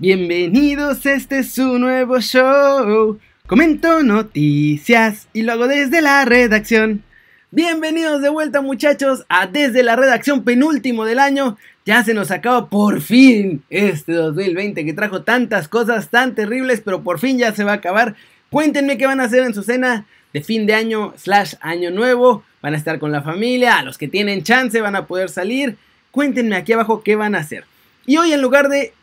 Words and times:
Bienvenidos, 0.00 1.04
este 1.04 1.40
es 1.40 1.52
su 1.52 1.78
nuevo 1.78 2.20
show. 2.20 3.18
Comento 3.46 4.02
noticias 4.02 5.28
y 5.34 5.42
lo 5.42 5.52
hago 5.52 5.68
desde 5.68 6.00
la 6.00 6.24
redacción. 6.24 7.04
Bienvenidos 7.50 8.22
de 8.22 8.30
vuelta 8.30 8.62
muchachos 8.62 9.26
a 9.28 9.46
Desde 9.46 9.82
la 9.82 9.96
Redacción 9.96 10.42
penúltimo 10.42 11.04
del 11.04 11.18
año. 11.18 11.58
Ya 11.84 12.02
se 12.02 12.14
nos 12.14 12.30
acaba 12.30 12.70
por 12.70 13.02
fin 13.02 13.62
este 13.68 14.14
2020 14.14 14.86
que 14.86 14.94
trajo 14.94 15.20
tantas 15.20 15.68
cosas 15.68 16.08
tan 16.08 16.34
terribles, 16.34 16.80
pero 16.80 17.02
por 17.02 17.18
fin 17.18 17.36
ya 17.36 17.52
se 17.52 17.64
va 17.64 17.72
a 17.72 17.74
acabar. 17.74 18.14
Cuéntenme 18.48 18.96
qué 18.96 19.04
van 19.04 19.20
a 19.20 19.24
hacer 19.24 19.42
en 19.42 19.52
su 19.52 19.62
cena 19.62 20.06
de 20.32 20.40
fin 20.40 20.64
de 20.64 20.72
año 20.72 21.12
slash 21.18 21.56
año 21.60 21.90
nuevo. 21.90 22.42
Van 22.62 22.72
a 22.72 22.78
estar 22.78 22.98
con 22.98 23.12
la 23.12 23.20
familia, 23.20 23.76
a 23.76 23.82
los 23.82 23.98
que 23.98 24.08
tienen 24.08 24.44
chance 24.44 24.80
van 24.80 24.96
a 24.96 25.06
poder 25.06 25.28
salir. 25.28 25.76
Cuéntenme 26.10 26.56
aquí 26.56 26.72
abajo 26.72 27.02
qué 27.02 27.16
van 27.16 27.34
a 27.34 27.40
hacer. 27.40 27.64
Y 28.06 28.16
hoy 28.16 28.32
en 28.32 28.40
lugar 28.40 28.70
de 28.70 28.94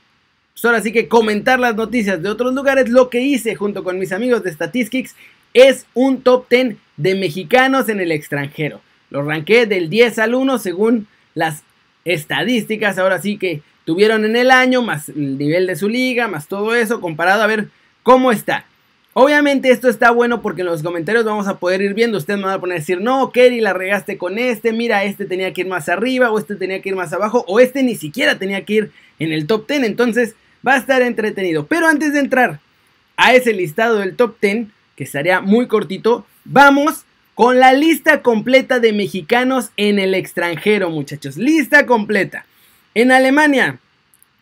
pues 0.57 0.65
ahora 0.65 0.81
sí 0.81 0.91
que 0.91 1.07
comentar 1.07 1.59
las 1.59 1.75
noticias 1.75 2.19
de 2.19 2.29
otros 2.29 2.51
lugares, 2.51 2.89
lo 2.89 3.11
que 3.11 3.21
hice 3.21 3.53
junto 3.53 3.83
con 3.83 3.99
mis 3.99 4.11
amigos 4.11 4.41
de 4.41 4.51
Statistics 4.51 5.15
es 5.53 5.85
un 5.93 6.21
top 6.21 6.49
10 6.49 6.77
de 6.97 7.13
mexicanos 7.13 7.89
en 7.89 7.99
el 7.99 8.11
extranjero. 8.11 8.81
Lo 9.11 9.21
ranqué 9.21 9.67
del 9.67 9.87
10 9.87 10.17
al 10.17 10.33
1 10.33 10.57
según 10.57 11.05
las 11.35 11.61
estadísticas, 12.05 12.97
ahora 12.97 13.21
sí 13.21 13.37
que 13.37 13.61
tuvieron 13.85 14.25
en 14.25 14.35
el 14.35 14.49
año, 14.49 14.81
más 14.81 15.09
el 15.09 15.37
nivel 15.37 15.67
de 15.67 15.75
su 15.75 15.89
liga, 15.89 16.27
más 16.27 16.47
todo 16.47 16.73
eso, 16.73 17.01
comparado 17.01 17.43
a 17.43 17.47
ver 17.47 17.67
cómo 18.01 18.31
está. 18.31 18.65
Obviamente 19.13 19.69
esto 19.69 19.89
está 19.89 20.09
bueno 20.09 20.41
porque 20.41 20.61
en 20.61 20.67
los 20.67 20.81
comentarios 20.81 21.23
vamos 21.23 21.47
a 21.47 21.59
poder 21.59 21.81
ir 21.81 21.93
viendo. 21.93 22.17
Ustedes 22.17 22.39
me 22.39 22.45
van 22.45 22.55
a 22.55 22.59
poner 22.59 22.77
a 22.77 22.79
decir, 22.79 22.99
no, 22.99 23.31
Kerry, 23.31 23.61
la 23.61 23.73
regaste 23.73 24.17
con 24.17 24.39
este. 24.39 24.73
Mira, 24.73 25.03
este 25.03 25.25
tenía 25.25 25.53
que 25.53 25.61
ir 25.61 25.67
más 25.67 25.87
arriba, 25.87 26.31
o 26.31 26.39
este 26.39 26.55
tenía 26.55 26.81
que 26.81 26.89
ir 26.89 26.95
más 26.95 27.13
abajo, 27.13 27.45
o 27.47 27.59
este 27.59 27.83
ni 27.83 27.93
siquiera 27.93 28.39
tenía 28.39 28.65
que 28.65 28.73
ir 28.73 28.91
en 29.19 29.31
el 29.31 29.45
top 29.45 29.67
10. 29.67 29.83
Entonces, 29.83 30.35
Va 30.67 30.75
a 30.75 30.77
estar 30.77 31.01
entretenido. 31.01 31.65
Pero 31.67 31.87
antes 31.87 32.13
de 32.13 32.19
entrar 32.19 32.59
a 33.15 33.33
ese 33.33 33.53
listado 33.53 33.99
del 33.99 34.15
top 34.15 34.35
10, 34.41 34.67
que 34.95 35.03
estaría 35.03 35.41
muy 35.41 35.67
cortito, 35.67 36.25
vamos 36.43 37.05
con 37.35 37.59
la 37.59 37.71
lista 37.73 38.21
completa 38.23 38.79
de 38.79 38.93
mexicanos 38.93 39.69
en 39.77 39.99
el 39.99 40.15
extranjero, 40.15 40.89
muchachos. 40.89 41.37
Lista 41.37 41.85
completa. 41.85 42.45
En 42.95 43.11
Alemania 43.11 43.79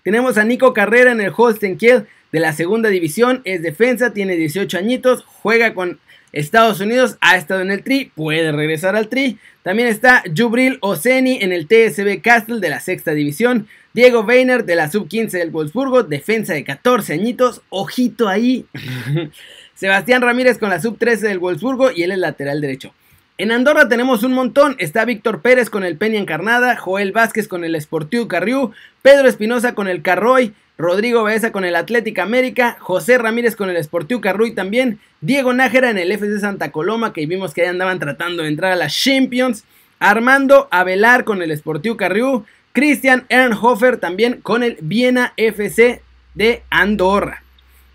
tenemos 0.03 0.37
a 0.37 0.45
Nico 0.45 0.73
Carrera 0.73 1.11
en 1.11 1.19
el 1.19 1.33
Holstein 1.35 1.77
Kiel 1.77 2.07
de 2.31 2.39
la 2.39 2.53
segunda 2.53 2.89
división. 2.89 3.41
Es 3.43 3.61
defensa, 3.61 4.13
tiene 4.13 4.37
18 4.37 4.77
añitos, 4.77 5.25
juega 5.25 5.73
con 5.73 5.99
Estados 6.35 6.81
Unidos, 6.81 7.17
ha 7.21 7.37
estado 7.37 7.61
en 7.61 7.71
el 7.71 7.81
Tri, 7.81 8.11
puede 8.13 8.51
regresar 8.51 8.95
al 8.97 9.07
Tri. 9.07 9.39
También 9.63 9.87
está 9.87 10.21
Jubril 10.35 10.77
Oseni 10.81 11.39
en 11.41 11.53
el 11.53 11.65
TSB 11.65 12.21
Castle 12.21 12.59
de 12.59 12.69
la 12.69 12.81
sexta 12.81 13.11
división. 13.11 13.67
Diego 13.93 14.19
Weiner 14.19 14.65
de 14.65 14.75
la 14.75 14.91
sub-15 14.91 15.31
del 15.31 15.51
Wolfsburgo, 15.51 16.03
defensa 16.03 16.53
de 16.53 16.65
14 16.65 17.13
añitos, 17.13 17.61
ojito 17.69 18.27
ahí. 18.27 18.65
Sebastián 19.75 20.21
Ramírez 20.21 20.57
con 20.57 20.69
la 20.69 20.81
sub-13 20.81 21.19
del 21.19 21.39
Wolfsburgo 21.39 21.89
y 21.91 22.03
él 22.03 22.11
es 22.11 22.17
lateral 22.17 22.59
derecho. 22.59 22.93
En 23.37 23.51
Andorra 23.51 23.89
tenemos 23.89 24.23
un 24.23 24.31
montón. 24.31 24.77
Está 24.79 25.03
Víctor 25.03 25.41
Pérez 25.41 25.69
con 25.69 25.83
el 25.83 25.97
Peña 25.97 26.19
Encarnada, 26.19 26.77
Joel 26.77 27.11
Vázquez 27.11 27.49
con 27.49 27.65
el 27.65 27.79
Sportiu 27.81 28.29
Carriú, 28.29 28.71
Pedro 29.01 29.27
Espinosa 29.27 29.75
con 29.75 29.89
el 29.89 30.01
Carroy, 30.01 30.53
Rodrigo 30.77 31.23
Baeza 31.23 31.51
con 31.51 31.65
el 31.65 31.75
Atlética 31.75 32.23
América, 32.23 32.77
José 32.79 33.17
Ramírez 33.17 33.57
con 33.57 33.69
el 33.69 33.83
Sportiu 33.83 34.21
Carruy 34.21 34.55
también, 34.55 34.99
Diego 35.19 35.51
Nájera 35.51 35.89
en 35.89 35.97
el 35.97 36.13
FC 36.13 36.39
Santa 36.39 36.71
Coloma, 36.71 37.11
que 37.11 37.25
vimos 37.25 37.53
que 37.53 37.63
ahí 37.63 37.67
andaban 37.67 37.99
tratando 37.99 38.43
de 38.43 38.47
entrar 38.47 38.71
a 38.71 38.77
las 38.77 38.95
Champions, 38.95 39.65
Armando 39.99 40.69
Avelar 40.71 41.25
con 41.25 41.41
el 41.41 41.55
Sportiu 41.57 41.97
Carriú, 41.97 42.45
Christian 42.71 43.25
Ernhofer 43.27 43.97
también 43.97 44.39
con 44.41 44.63
el 44.63 44.77
Viena 44.79 45.33
FC 45.35 46.01
de 46.35 46.63
Andorra. 46.69 47.43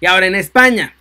Y 0.03 0.07
ahora 0.07 0.27
en 0.27 0.35
España. 0.35 0.95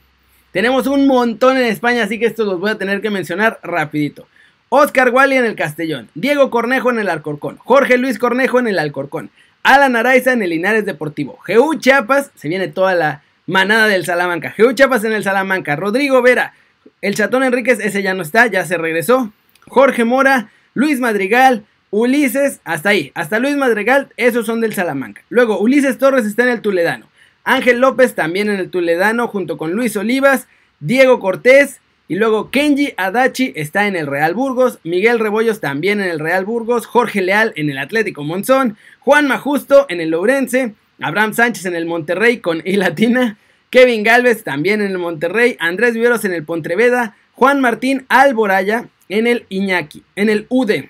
Tenemos 0.59 0.87
un 0.87 1.07
montón 1.07 1.55
en 1.55 1.67
España, 1.67 2.03
así 2.03 2.19
que 2.19 2.25
estos 2.25 2.45
los 2.45 2.59
voy 2.59 2.71
a 2.71 2.77
tener 2.77 2.99
que 2.99 3.09
mencionar 3.09 3.61
rapidito. 3.63 4.27
Oscar 4.67 5.09
Wally 5.09 5.37
en 5.37 5.45
el 5.45 5.55
Castellón, 5.55 6.09
Diego 6.15 6.49
Cornejo 6.49 6.91
en 6.91 6.99
el 6.99 7.07
Alcorcón, 7.07 7.55
Jorge 7.59 7.97
Luis 7.97 8.19
Cornejo 8.19 8.59
en 8.59 8.67
el 8.67 8.77
Alcorcón, 8.77 9.29
Alan 9.63 9.95
Araiza 9.95 10.33
en 10.33 10.41
el 10.41 10.49
Linares 10.49 10.85
Deportivo, 10.85 11.37
Jeú 11.45 11.75
Chiapas, 11.75 12.31
se 12.35 12.49
viene 12.49 12.67
toda 12.67 12.93
la 12.93 13.21
manada 13.47 13.87
del 13.87 14.03
Salamanca, 14.03 14.51
Jeú 14.51 14.73
Chiapas 14.73 15.05
en 15.05 15.13
el 15.13 15.23
Salamanca, 15.23 15.77
Rodrigo 15.77 16.21
Vera, 16.21 16.53
el 17.01 17.15
Chatón 17.15 17.45
Enríquez, 17.45 17.79
ese 17.79 18.03
ya 18.03 18.13
no 18.13 18.21
está, 18.21 18.47
ya 18.47 18.65
se 18.65 18.77
regresó, 18.77 19.31
Jorge 19.65 20.03
Mora, 20.03 20.49
Luis 20.73 20.99
Madrigal, 20.99 21.63
Ulises, 21.89 22.59
hasta 22.65 22.89
ahí, 22.89 23.13
hasta 23.15 23.39
Luis 23.39 23.55
Madrigal, 23.55 24.09
esos 24.17 24.45
son 24.45 24.59
del 24.59 24.73
Salamanca. 24.73 25.21
Luego, 25.29 25.57
Ulises 25.57 25.97
Torres 25.97 26.25
está 26.25 26.43
en 26.43 26.49
el 26.49 26.59
Tuledano. 26.59 27.07
Ángel 27.45 27.79
López 27.79 28.13
también 28.13 28.49
en 28.49 28.59
el 28.59 28.69
Tuledano 28.69 29.27
junto 29.27 29.57
con 29.57 29.71
Luis 29.71 29.95
Olivas, 29.97 30.47
Diego 30.79 31.19
Cortés 31.19 31.81
y 32.07 32.15
luego 32.15 32.49
Kenji 32.49 32.93
Adachi 32.97 33.53
está 33.55 33.87
en 33.87 33.95
el 33.95 34.07
Real 34.07 34.33
Burgos, 34.33 34.79
Miguel 34.83 35.19
Rebollos 35.19 35.59
también 35.59 36.01
en 36.01 36.09
el 36.09 36.19
Real 36.19 36.43
Burgos, 36.43 36.87
Jorge 36.87 37.21
Leal 37.21 37.53
en 37.55 37.69
el 37.69 37.77
Atlético 37.77 38.23
Monzón, 38.23 38.77
Juan 38.99 39.27
Majusto 39.27 39.85
en 39.89 40.01
el 40.01 40.09
Lourense, 40.09 40.73
Abraham 40.99 41.33
Sánchez 41.33 41.65
en 41.65 41.75
el 41.75 41.85
Monterrey 41.85 42.39
con 42.39 42.61
I 42.65 42.77
Latina, 42.77 43.37
Kevin 43.69 44.03
Galvez 44.03 44.43
también 44.43 44.81
en 44.81 44.91
el 44.91 44.97
Monterrey, 44.97 45.55
Andrés 45.59 45.93
Viveros 45.93 46.25
en 46.25 46.33
el 46.33 46.43
Pontreveda, 46.43 47.15
Juan 47.33 47.61
Martín 47.61 48.05
Alboraya 48.09 48.87
en 49.07 49.27
el 49.27 49.45
Iñaki, 49.49 50.03
en 50.15 50.29
el 50.29 50.47
UD. 50.49 50.85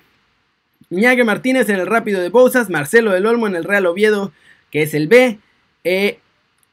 Iñaki 0.90 1.22
Martínez 1.22 1.68
en 1.68 1.76
el 1.78 1.86
Rápido 1.86 2.20
de 2.20 2.30
Bouzas, 2.30 2.70
Marcelo 2.70 3.12
del 3.12 3.26
Olmo 3.26 3.46
en 3.46 3.56
el 3.56 3.64
Real 3.64 3.86
Oviedo, 3.86 4.32
que 4.70 4.82
es 4.82 4.94
el 4.94 5.06
B. 5.06 5.38
Eh, 5.84 6.18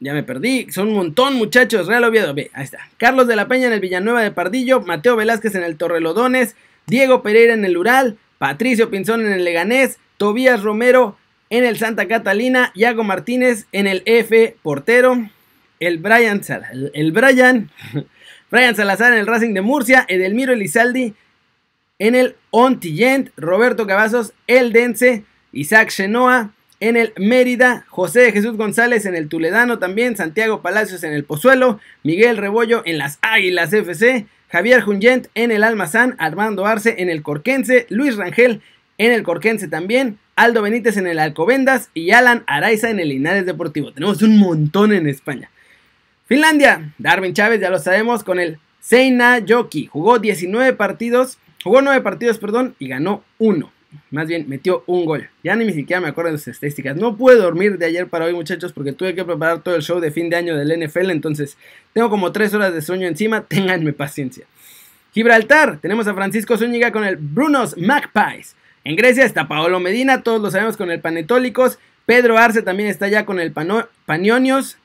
ya 0.00 0.14
me 0.14 0.22
perdí, 0.22 0.70
son 0.70 0.88
un 0.88 0.94
montón 0.94 1.34
muchachos, 1.34 1.86
Real 1.86 2.04
Oviedo. 2.04 2.34
B, 2.34 2.50
ahí 2.54 2.64
está. 2.64 2.88
Carlos 2.98 3.26
de 3.26 3.36
la 3.36 3.48
Peña 3.48 3.66
en 3.66 3.72
el 3.72 3.80
Villanueva 3.80 4.22
de 4.22 4.30
Pardillo, 4.30 4.80
Mateo 4.80 5.16
Velázquez 5.16 5.54
en 5.54 5.64
el 5.64 5.76
Torrelodones, 5.76 6.54
Diego 6.86 7.22
Pereira 7.22 7.54
en 7.54 7.64
el 7.64 7.76
Ural, 7.76 8.16
Patricio 8.38 8.90
Pinzón 8.90 9.26
en 9.26 9.32
el 9.32 9.44
Leganés, 9.44 9.98
Tobías 10.16 10.62
Romero 10.62 11.16
en 11.50 11.64
el 11.64 11.78
Santa 11.78 12.06
Catalina, 12.06 12.70
Iago 12.74 13.02
Martínez 13.02 13.66
en 13.72 13.86
el 13.86 14.02
F 14.06 14.56
Portero, 14.62 15.28
el 15.80 15.98
Brian, 15.98 16.42
el 16.92 17.12
Brian, 17.12 17.70
Brian 18.50 18.76
Salazar 18.76 19.12
en 19.12 19.18
el 19.18 19.26
Racing 19.26 19.54
de 19.54 19.62
Murcia, 19.62 20.04
Edelmiro 20.08 20.52
Elizaldi 20.52 21.14
en 21.98 22.14
el 22.14 22.36
Ontillent, 22.50 23.30
Roberto 23.36 23.86
Cavazos, 23.88 24.32
el 24.46 24.72
Dense, 24.72 25.24
Isaac 25.52 25.90
Chenoa 25.90 26.52
en 26.80 26.96
el 26.96 27.12
Mérida, 27.16 27.84
José 27.88 28.32
Jesús 28.32 28.56
González 28.56 29.06
en 29.06 29.14
el 29.14 29.28
Tuledano 29.28 29.78
también, 29.78 30.16
Santiago 30.16 30.62
Palacios 30.62 31.02
en 31.02 31.12
el 31.12 31.24
Pozuelo, 31.24 31.80
Miguel 32.02 32.36
Rebollo 32.36 32.82
en 32.84 32.98
las 32.98 33.18
Águilas 33.22 33.72
FC, 33.72 34.26
Javier 34.48 34.80
Junyent 34.80 35.28
en 35.34 35.50
el 35.50 35.64
Almazán, 35.64 36.14
Armando 36.18 36.66
Arce 36.66 36.96
en 36.98 37.10
el 37.10 37.22
Corquense, 37.22 37.86
Luis 37.90 38.16
Rangel 38.16 38.62
en 38.96 39.12
el 39.12 39.22
Corquense 39.22 39.68
también, 39.68 40.18
Aldo 40.36 40.62
Benítez 40.62 40.96
en 40.96 41.06
el 41.06 41.18
Alcobendas 41.18 41.90
y 41.94 42.12
Alan 42.12 42.44
Araiza 42.46 42.90
en 42.90 43.00
el 43.00 43.08
Linares 43.08 43.46
Deportivo. 43.46 43.92
Tenemos 43.92 44.22
un 44.22 44.38
montón 44.38 44.92
en 44.92 45.08
España. 45.08 45.50
Finlandia, 46.26 46.92
Darwin 46.98 47.34
Chávez, 47.34 47.60
ya 47.60 47.70
lo 47.70 47.78
sabemos, 47.78 48.22
con 48.22 48.38
el 48.38 48.58
Seina 48.80 49.40
Joki. 49.46 49.86
Jugó 49.86 50.18
19 50.18 50.74
partidos, 50.74 51.38
Jugó 51.64 51.82
nueve 51.82 52.00
partidos, 52.00 52.38
perdón, 52.38 52.74
y 52.78 52.88
ganó 52.88 53.24
uno. 53.38 53.72
Más 54.10 54.28
bien, 54.28 54.48
metió 54.48 54.84
un 54.86 55.04
gol. 55.04 55.28
Ya 55.42 55.56
ni 55.56 55.72
siquiera 55.72 56.00
me 56.00 56.08
acuerdo 56.08 56.32
de 56.32 56.38
sus 56.38 56.48
estadísticas. 56.48 56.96
No 56.96 57.16
pude 57.16 57.36
dormir 57.36 57.78
de 57.78 57.86
ayer 57.86 58.06
para 58.06 58.26
hoy, 58.26 58.34
muchachos, 58.34 58.72
porque 58.72 58.92
tuve 58.92 59.14
que 59.14 59.24
preparar 59.24 59.62
todo 59.62 59.76
el 59.76 59.82
show 59.82 60.00
de 60.00 60.10
fin 60.10 60.28
de 60.28 60.36
año 60.36 60.56
del 60.56 60.86
NFL. 60.86 61.10
Entonces, 61.10 61.56
tengo 61.92 62.10
como 62.10 62.32
tres 62.32 62.52
horas 62.54 62.74
de 62.74 62.82
sueño 62.82 63.06
encima. 63.06 63.42
Ténganme 63.48 63.92
paciencia. 63.92 64.46
Gibraltar, 65.12 65.78
tenemos 65.80 66.06
a 66.06 66.14
Francisco 66.14 66.56
Zúñiga 66.58 66.92
con 66.92 67.04
el 67.04 67.16
Brunos 67.16 67.76
Magpies. 67.78 68.54
En 68.84 68.96
Grecia 68.96 69.24
está 69.24 69.48
Paolo 69.48 69.80
Medina, 69.80 70.22
todos 70.22 70.40
lo 70.40 70.50
sabemos 70.50 70.76
con 70.76 70.90
el 70.90 71.00
Panetólicos. 71.00 71.78
Pedro 72.06 72.38
Arce 72.38 72.62
también 72.62 72.88
está 72.88 73.08
ya 73.08 73.24
con 73.26 73.40
el 73.40 73.52
Panionios. 74.06 74.78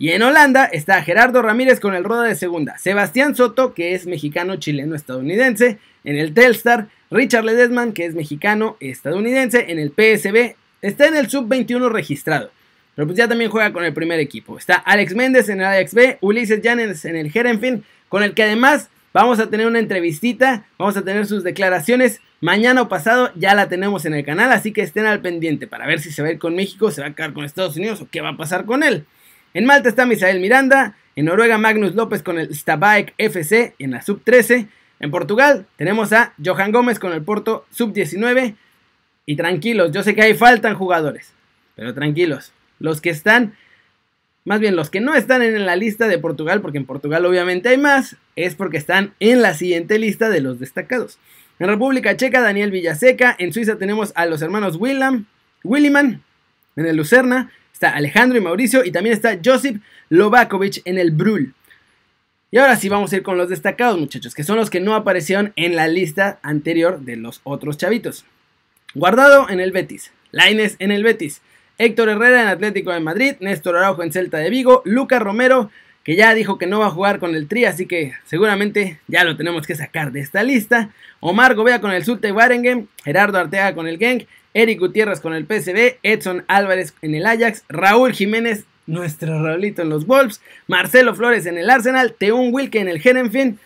Y 0.00 0.12
en 0.12 0.22
Holanda 0.22 0.64
está 0.64 1.02
Gerardo 1.02 1.42
Ramírez 1.42 1.78
con 1.78 1.94
el 1.94 2.04
Roda 2.04 2.22
de 2.22 2.34
Segunda, 2.34 2.78
Sebastián 2.78 3.36
Soto, 3.36 3.74
que 3.74 3.94
es 3.94 4.06
mexicano, 4.06 4.56
chileno, 4.56 4.94
estadounidense, 4.94 5.78
en 6.04 6.16
el 6.16 6.32
Telstar, 6.32 6.86
Richard 7.10 7.44
Ledesman, 7.44 7.92
que 7.92 8.06
es 8.06 8.14
mexicano, 8.14 8.78
estadounidense, 8.80 9.66
en 9.68 9.78
el 9.78 9.90
PSB, 9.90 10.56
está 10.80 11.06
en 11.06 11.16
el 11.16 11.28
Sub-21 11.28 11.90
registrado, 11.90 12.50
pero 12.94 13.08
pues 13.08 13.18
ya 13.18 13.28
también 13.28 13.50
juega 13.50 13.74
con 13.74 13.84
el 13.84 13.92
primer 13.92 14.20
equipo. 14.20 14.56
Está 14.56 14.76
Alex 14.76 15.14
Méndez 15.14 15.50
en 15.50 15.60
el 15.60 15.66
Alex 15.66 15.92
B, 15.92 16.16
Ulises 16.22 16.62
Llanes 16.62 17.04
en 17.04 17.16
el 17.16 17.30
Herenfin, 17.36 17.84
con 18.08 18.22
el 18.22 18.32
que 18.32 18.44
además 18.44 18.88
vamos 19.12 19.38
a 19.38 19.50
tener 19.50 19.66
una 19.66 19.80
entrevistita, 19.80 20.64
vamos 20.78 20.96
a 20.96 21.02
tener 21.02 21.26
sus 21.26 21.44
declaraciones. 21.44 22.22
Mañana 22.40 22.80
o 22.80 22.88
pasado 22.88 23.32
ya 23.34 23.54
la 23.54 23.68
tenemos 23.68 24.06
en 24.06 24.14
el 24.14 24.24
canal, 24.24 24.50
así 24.50 24.72
que 24.72 24.80
estén 24.80 25.04
al 25.04 25.20
pendiente 25.20 25.66
para 25.66 25.86
ver 25.86 26.00
si 26.00 26.10
se 26.10 26.22
va 26.22 26.28
a 26.28 26.32
ir 26.32 26.38
con 26.38 26.56
México, 26.56 26.90
se 26.90 27.02
va 27.02 27.08
a 27.08 27.14
quedar 27.14 27.34
con 27.34 27.44
Estados 27.44 27.76
Unidos 27.76 28.00
o 28.00 28.08
qué 28.10 28.22
va 28.22 28.30
a 28.30 28.36
pasar 28.38 28.64
con 28.64 28.82
él. 28.82 29.04
En 29.54 29.66
Malta 29.66 29.88
está 29.88 30.06
Misael 30.06 30.40
Miranda. 30.40 30.96
En 31.16 31.26
Noruega 31.26 31.58
Magnus 31.58 31.94
López 31.94 32.22
con 32.22 32.38
el 32.38 32.54
Stabæk 32.54 33.14
FC 33.18 33.74
en 33.78 33.90
la 33.90 34.02
sub-13. 34.02 34.68
En 35.00 35.10
Portugal 35.10 35.66
tenemos 35.76 36.12
a 36.12 36.34
Johan 36.44 36.72
Gómez 36.72 36.98
con 36.98 37.12
el 37.12 37.22
Porto 37.22 37.66
sub-19. 37.70 38.54
Y 39.26 39.36
tranquilos, 39.36 39.92
yo 39.92 40.02
sé 40.02 40.14
que 40.14 40.22
ahí 40.22 40.34
faltan 40.34 40.74
jugadores. 40.74 41.32
Pero 41.76 41.94
tranquilos, 41.94 42.52
los 42.78 43.00
que 43.00 43.10
están 43.10 43.54
más 44.44 44.60
bien 44.60 44.74
los 44.74 44.90
que 44.90 45.00
no 45.00 45.14
están 45.14 45.42
en 45.42 45.66
la 45.66 45.76
lista 45.76 46.08
de 46.08 46.18
Portugal, 46.18 46.60
porque 46.60 46.78
en 46.78 46.86
Portugal 46.86 47.26
obviamente 47.26 47.68
hay 47.68 47.78
más, 47.78 48.16
es 48.36 48.54
porque 48.54 48.78
están 48.78 49.14
en 49.20 49.42
la 49.42 49.54
siguiente 49.54 49.98
lista 49.98 50.30
de 50.30 50.40
los 50.40 50.58
destacados. 50.58 51.18
En 51.58 51.68
República 51.68 52.16
Checa, 52.16 52.40
Daniel 52.40 52.70
Villaseca. 52.70 53.36
En 53.38 53.52
Suiza 53.52 53.76
tenemos 53.76 54.12
a 54.14 54.24
los 54.24 54.40
hermanos 54.40 54.76
William, 54.76 55.26
Williman. 55.62 56.22
En 56.76 56.86
el 56.86 56.96
Lucerna 56.96 57.50
está 57.80 57.96
Alejandro 57.96 58.36
y 58.36 58.42
Mauricio. 58.42 58.84
Y 58.84 58.92
también 58.92 59.14
está 59.14 59.38
Josip 59.42 59.82
Lovakovic 60.10 60.82
en 60.84 60.98
el 60.98 61.12
Brul. 61.12 61.54
Y 62.50 62.58
ahora 62.58 62.76
sí 62.76 62.90
vamos 62.90 63.10
a 63.10 63.16
ir 63.16 63.22
con 63.22 63.38
los 63.38 63.48
destacados, 63.48 63.98
muchachos, 63.98 64.34
que 64.34 64.44
son 64.44 64.56
los 64.56 64.68
que 64.68 64.80
no 64.80 64.94
aparecieron 64.94 65.54
en 65.56 65.76
la 65.76 65.88
lista 65.88 66.40
anterior 66.42 67.00
de 67.00 67.16
los 67.16 67.40
otros 67.42 67.78
chavitos. 67.78 68.26
Guardado 68.94 69.48
en 69.48 69.60
el 69.60 69.72
Betis, 69.72 70.12
Laines 70.30 70.76
en 70.78 70.90
el 70.90 71.04
Betis, 71.04 71.40
Héctor 71.78 72.10
Herrera 72.10 72.42
en 72.42 72.48
Atlético 72.48 72.90
de 72.90 73.00
Madrid, 73.00 73.36
Néstor 73.40 73.76
Araujo 73.76 74.02
en 74.02 74.12
Celta 74.12 74.38
de 74.38 74.50
Vigo, 74.50 74.82
Lucas 74.84 75.22
Romero, 75.22 75.70
que 76.02 76.16
ya 76.16 76.34
dijo 76.34 76.58
que 76.58 76.66
no 76.66 76.80
va 76.80 76.86
a 76.86 76.90
jugar 76.90 77.20
con 77.20 77.36
el 77.36 77.46
Tri, 77.46 77.66
así 77.66 77.86
que 77.86 78.14
seguramente 78.26 78.98
ya 79.06 79.22
lo 79.22 79.36
tenemos 79.36 79.66
que 79.66 79.76
sacar 79.76 80.10
de 80.10 80.20
esta 80.20 80.42
lista. 80.42 80.90
Omar 81.20 81.54
Gobea 81.54 81.80
con 81.80 81.92
el 81.92 82.04
Zulte 82.04 82.32
Waregem, 82.32 82.88
Gerardo 83.04 83.38
Arteaga 83.38 83.74
con 83.74 83.86
el 83.86 83.98
Genk, 83.98 84.26
Eric 84.54 84.80
Gutiérrez 84.80 85.20
con 85.20 85.34
el 85.34 85.46
PSV, 85.46 85.98
Edson 86.02 86.44
Álvarez 86.48 86.94
en 87.02 87.14
el 87.14 87.26
Ajax, 87.26 87.64
Raúl 87.68 88.12
Jiménez 88.12 88.64
nuestro 88.86 89.42
Raulito 89.42 89.82
en 89.82 89.88
los 89.88 90.06
Wolves, 90.06 90.40
Marcelo 90.66 91.14
Flores 91.14 91.46
en 91.46 91.56
el 91.56 91.70
Arsenal, 91.70 92.14
Teun 92.18 92.52
Wilke 92.52 92.80
en 92.80 92.88
el 92.88 93.00
Herenfin, 93.02 93.58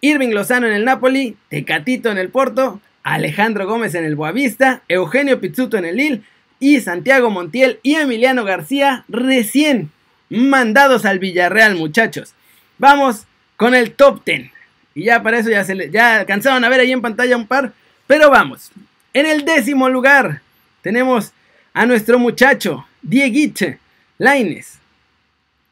Irving 0.00 0.30
Lozano 0.30 0.66
en 0.66 0.74
el 0.74 0.84
Napoli, 0.84 1.36
Tecatito 1.48 2.10
en 2.10 2.18
el 2.18 2.28
Porto, 2.28 2.80
Alejandro 3.02 3.66
Gómez 3.66 3.94
en 3.94 4.04
el 4.04 4.16
Boavista, 4.16 4.82
Eugenio 4.88 5.40
Pizzuto 5.40 5.78
en 5.78 5.86
el 5.86 5.96
Lille 5.96 6.22
y 6.60 6.80
Santiago 6.80 7.30
Montiel 7.30 7.80
y 7.82 7.94
Emiliano 7.94 8.44
García 8.44 9.04
recién 9.08 9.90
mandados 10.28 11.04
al 11.04 11.18
Villarreal, 11.18 11.76
muchachos. 11.76 12.34
Vamos 12.78 13.26
con 13.56 13.74
el 13.74 13.92
top 13.92 14.24
10. 14.24 14.50
Y 14.94 15.04
ya 15.04 15.22
para 15.22 15.38
eso 15.38 15.50
ya, 15.50 15.64
se 15.64 15.74
le, 15.74 15.90
ya 15.90 16.20
alcanzaron 16.20 16.64
a 16.64 16.68
ver 16.68 16.80
ahí 16.80 16.92
en 16.92 17.02
pantalla 17.02 17.36
un 17.36 17.46
par. 17.46 17.72
Pero 18.06 18.30
vamos. 18.30 18.70
En 19.16 19.24
el 19.24 19.46
décimo 19.46 19.88
lugar 19.88 20.42
tenemos 20.82 21.32
a 21.72 21.86
nuestro 21.86 22.18
muchacho, 22.18 22.86
Dieguiche, 23.00 23.78
Laines. 24.18 24.78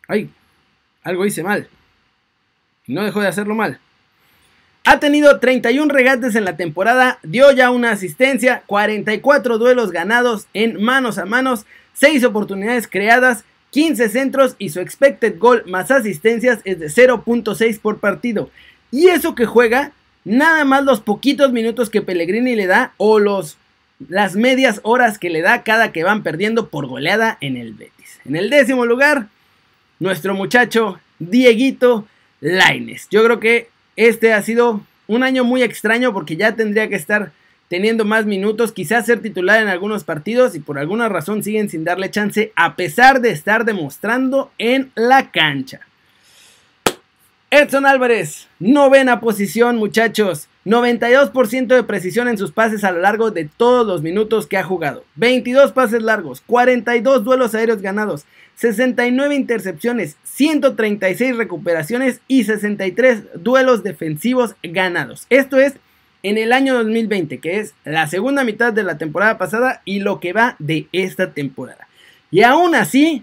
Ay, 0.08 0.30
algo 1.02 1.26
hice 1.26 1.42
mal. 1.42 1.68
No 2.86 3.04
dejó 3.04 3.20
de 3.20 3.28
hacerlo 3.28 3.54
mal. 3.54 3.80
Ha 4.86 4.98
tenido 4.98 5.40
31 5.40 5.92
regates 5.92 6.36
en 6.36 6.46
la 6.46 6.56
temporada, 6.56 7.18
dio 7.22 7.52
ya 7.52 7.70
una 7.70 7.90
asistencia, 7.90 8.62
44 8.64 9.58
duelos 9.58 9.92
ganados 9.92 10.46
en 10.54 10.82
manos 10.82 11.18
a 11.18 11.26
manos, 11.26 11.66
6 11.92 12.24
oportunidades 12.24 12.88
creadas, 12.88 13.44
15 13.72 14.08
centros 14.08 14.56
y 14.58 14.70
su 14.70 14.80
expected 14.80 15.38
goal 15.38 15.64
más 15.66 15.90
asistencias 15.90 16.60
es 16.64 16.80
de 16.80 16.86
0.6 16.86 17.78
por 17.78 17.98
partido. 17.98 18.48
Y 18.90 19.08
eso 19.08 19.34
que 19.34 19.44
juega 19.44 19.92
nada 20.24 20.64
más 20.64 20.84
los 20.84 21.00
poquitos 21.00 21.52
minutos 21.52 21.90
que 21.90 22.02
Pellegrini 22.02 22.56
le 22.56 22.66
da 22.66 22.92
o 22.96 23.18
los 23.18 23.56
las 24.08 24.34
medias 24.34 24.80
horas 24.82 25.18
que 25.18 25.30
le 25.30 25.40
da 25.40 25.62
cada 25.62 25.92
que 25.92 26.02
van 26.02 26.22
perdiendo 26.22 26.68
por 26.68 26.86
goleada 26.86 27.38
en 27.40 27.56
el 27.56 27.74
Betis. 27.74 28.20
En 28.24 28.36
el 28.36 28.50
décimo 28.50 28.86
lugar, 28.86 29.28
nuestro 30.00 30.34
muchacho 30.34 30.98
Dieguito 31.18 32.06
Laines. 32.40 33.08
Yo 33.10 33.24
creo 33.24 33.40
que 33.40 33.68
este 33.96 34.32
ha 34.32 34.42
sido 34.42 34.80
un 35.06 35.22
año 35.22 35.44
muy 35.44 35.62
extraño 35.62 36.12
porque 36.12 36.36
ya 36.36 36.56
tendría 36.56 36.88
que 36.88 36.96
estar 36.96 37.32
teniendo 37.68 38.04
más 38.04 38.26
minutos, 38.26 38.72
quizás 38.72 39.06
ser 39.06 39.20
titular 39.20 39.62
en 39.62 39.68
algunos 39.68 40.04
partidos 40.04 40.54
y 40.54 40.60
por 40.60 40.78
alguna 40.78 41.08
razón 41.08 41.42
siguen 41.42 41.68
sin 41.70 41.84
darle 41.84 42.10
chance 42.10 42.52
a 42.56 42.76
pesar 42.76 43.20
de 43.20 43.30
estar 43.30 43.64
demostrando 43.64 44.52
en 44.58 44.90
la 44.94 45.30
cancha. 45.30 45.80
Edson 47.56 47.86
Álvarez, 47.86 48.48
novena 48.58 49.20
posición 49.20 49.76
muchachos. 49.76 50.48
92% 50.64 51.66
de 51.68 51.84
precisión 51.84 52.26
en 52.26 52.36
sus 52.36 52.50
pases 52.50 52.82
a 52.82 52.90
lo 52.90 52.98
largo 52.98 53.30
de 53.30 53.44
todos 53.44 53.86
los 53.86 54.02
minutos 54.02 54.48
que 54.48 54.56
ha 54.56 54.64
jugado. 54.64 55.04
22 55.14 55.70
pases 55.70 56.02
largos, 56.02 56.42
42 56.46 57.22
duelos 57.22 57.54
aéreos 57.54 57.80
ganados, 57.80 58.24
69 58.56 59.36
intercepciones, 59.36 60.16
136 60.24 61.36
recuperaciones 61.36 62.20
y 62.26 62.42
63 62.42 63.22
duelos 63.36 63.84
defensivos 63.84 64.56
ganados. 64.64 65.26
Esto 65.30 65.58
es 65.58 65.74
en 66.24 66.38
el 66.38 66.52
año 66.52 66.74
2020, 66.74 67.38
que 67.38 67.60
es 67.60 67.74
la 67.84 68.08
segunda 68.08 68.42
mitad 68.42 68.72
de 68.72 68.82
la 68.82 68.98
temporada 68.98 69.38
pasada 69.38 69.80
y 69.84 70.00
lo 70.00 70.18
que 70.18 70.32
va 70.32 70.56
de 70.58 70.88
esta 70.90 71.30
temporada. 71.30 71.86
Y 72.32 72.42
aún 72.42 72.74
así, 72.74 73.22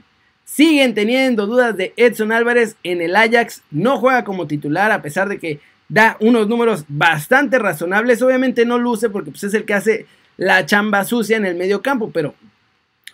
siguen 0.54 0.94
teniendo 0.94 1.48
dudas 1.48 1.78
de 1.78 1.94
Edson 1.96 2.32
Álvarez 2.32 2.76
en 2.84 3.02
el 3.02 3.16
Ajax. 3.16 3.64
No 3.72 3.98
juega 3.98 4.26
como 4.26 4.48
titular 4.48 4.92
a 4.92 5.02
pesar 5.02 5.30
de 5.30 5.40
que 5.40 5.60
da 5.88 6.18
unos 6.20 6.48
números 6.48 6.84
bastante 6.90 7.58
razonables. 7.58 8.22
Obviamente 8.22 8.66
no 8.66 8.78
luce 8.78 9.10
porque 9.10 9.32
pues, 9.32 9.46
es 9.46 9.54
el 9.54 9.66
que 9.66 9.74
hace 9.74 10.06
la 10.36 10.66
chamba 10.66 11.06
sucia 11.06 11.38
en 11.38 11.46
el 11.46 11.56
medio 11.56 11.82
campo, 11.82 12.12
pero 12.12 12.36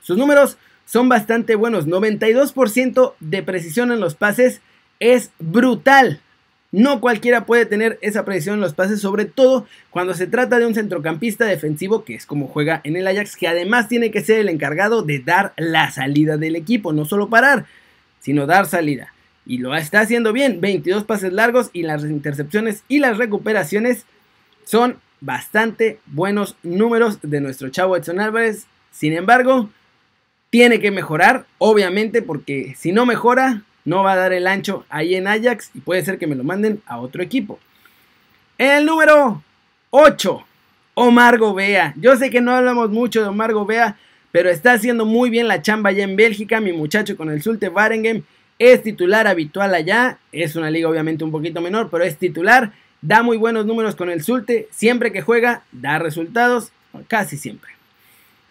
sus 0.01 0.17
números 0.17 0.57
son 0.85 1.09
bastante 1.09 1.55
buenos. 1.55 1.85
92% 1.87 3.13
de 3.19 3.43
precisión 3.43 3.91
en 3.91 3.99
los 3.99 4.15
pases 4.15 4.61
es 4.99 5.31
brutal. 5.37 6.21
No 6.71 6.99
cualquiera 6.99 7.45
puede 7.45 7.65
tener 7.65 7.97
esa 8.01 8.25
precisión 8.25 8.55
en 8.55 8.61
los 8.61 8.73
pases, 8.73 8.99
sobre 8.99 9.25
todo 9.25 9.65
cuando 9.89 10.13
se 10.13 10.27
trata 10.27 10.59
de 10.59 10.65
un 10.65 10.75
centrocampista 10.75 11.45
defensivo, 11.45 12.03
que 12.03 12.15
es 12.15 12.25
como 12.25 12.47
juega 12.47 12.81
en 12.83 12.95
el 12.95 13.07
Ajax, 13.07 13.35
que 13.37 13.47
además 13.47 13.87
tiene 13.87 14.11
que 14.11 14.21
ser 14.21 14.39
el 14.39 14.49
encargado 14.49 15.01
de 15.01 15.19
dar 15.19 15.53
la 15.57 15.91
salida 15.91 16.37
del 16.37 16.55
equipo, 16.55 16.91
no 16.91 17.05
solo 17.05 17.29
parar, 17.29 17.65
sino 18.19 18.45
dar 18.45 18.65
salida 18.65 19.13
y 19.47 19.59
lo 19.59 19.75
está 19.75 20.01
haciendo 20.01 20.33
bien. 20.33 20.61
22 20.61 21.05
pases 21.05 21.33
largos 21.33 21.69
y 21.73 21.83
las 21.83 22.03
intercepciones 22.03 22.83
y 22.87 22.99
las 22.99 23.17
recuperaciones 23.17 24.05
son 24.65 24.97
bastante 25.21 25.99
buenos 26.05 26.55
números 26.63 27.19
de 27.23 27.39
nuestro 27.41 27.69
chavo 27.69 27.95
Edson 27.95 28.19
Álvarez. 28.19 28.67
Sin 28.91 29.13
embargo, 29.13 29.69
tiene 30.49 30.79
que 30.79 30.91
mejorar, 30.91 31.45
obviamente, 31.57 32.21
porque 32.21 32.75
si 32.77 32.91
no 32.91 33.05
mejora, 33.05 33.63
no 33.87 34.03
va 34.03 34.11
a 34.13 34.17
dar 34.17 34.33
el 34.33 34.47
ancho 34.47 34.85
ahí 34.89 35.15
en 35.15 35.27
Ajax 35.27 35.71
y 35.73 35.79
puede 35.79 36.03
ser 36.03 36.19
que 36.19 36.27
me 36.27 36.35
lo 36.35 36.43
manden 36.43 36.81
a 36.87 36.99
otro 36.99 37.23
equipo. 37.23 37.57
El 38.57 38.85
número 38.85 39.41
8, 39.91 40.45
Omar 40.93 41.37
Gobea. 41.37 41.93
Yo 41.95 42.17
sé 42.17 42.29
que 42.29 42.41
no 42.41 42.51
hablamos 42.51 42.89
mucho 42.89 43.21
de 43.21 43.29
Omar 43.29 43.53
Gobea, 43.53 43.95
pero 44.33 44.49
está 44.49 44.73
haciendo 44.73 45.05
muy 45.05 45.29
bien 45.29 45.47
la 45.47 45.61
chamba 45.61 45.91
allá 45.91 46.03
en 46.03 46.17
Bélgica, 46.17 46.59
mi 46.59 46.73
muchacho 46.73 47.15
con 47.15 47.31
el 47.31 47.41
Zulte 47.41 47.69
Waregem 47.69 48.23
es 48.59 48.83
titular 48.83 49.25
habitual 49.25 49.73
allá, 49.73 50.17
es 50.33 50.57
una 50.57 50.69
liga 50.69 50.89
obviamente 50.89 51.23
un 51.23 51.31
poquito 51.31 51.61
menor, 51.61 51.89
pero 51.89 52.03
es 52.03 52.17
titular, 52.17 52.73
da 53.01 53.23
muy 53.23 53.37
buenos 53.37 53.65
números 53.65 53.95
con 53.95 54.09
el 54.09 54.21
Zulte, 54.21 54.67
siempre 54.71 55.13
que 55.13 55.21
juega 55.21 55.63
da 55.71 55.97
resultados, 55.97 56.73
casi 57.07 57.37
siempre. 57.37 57.76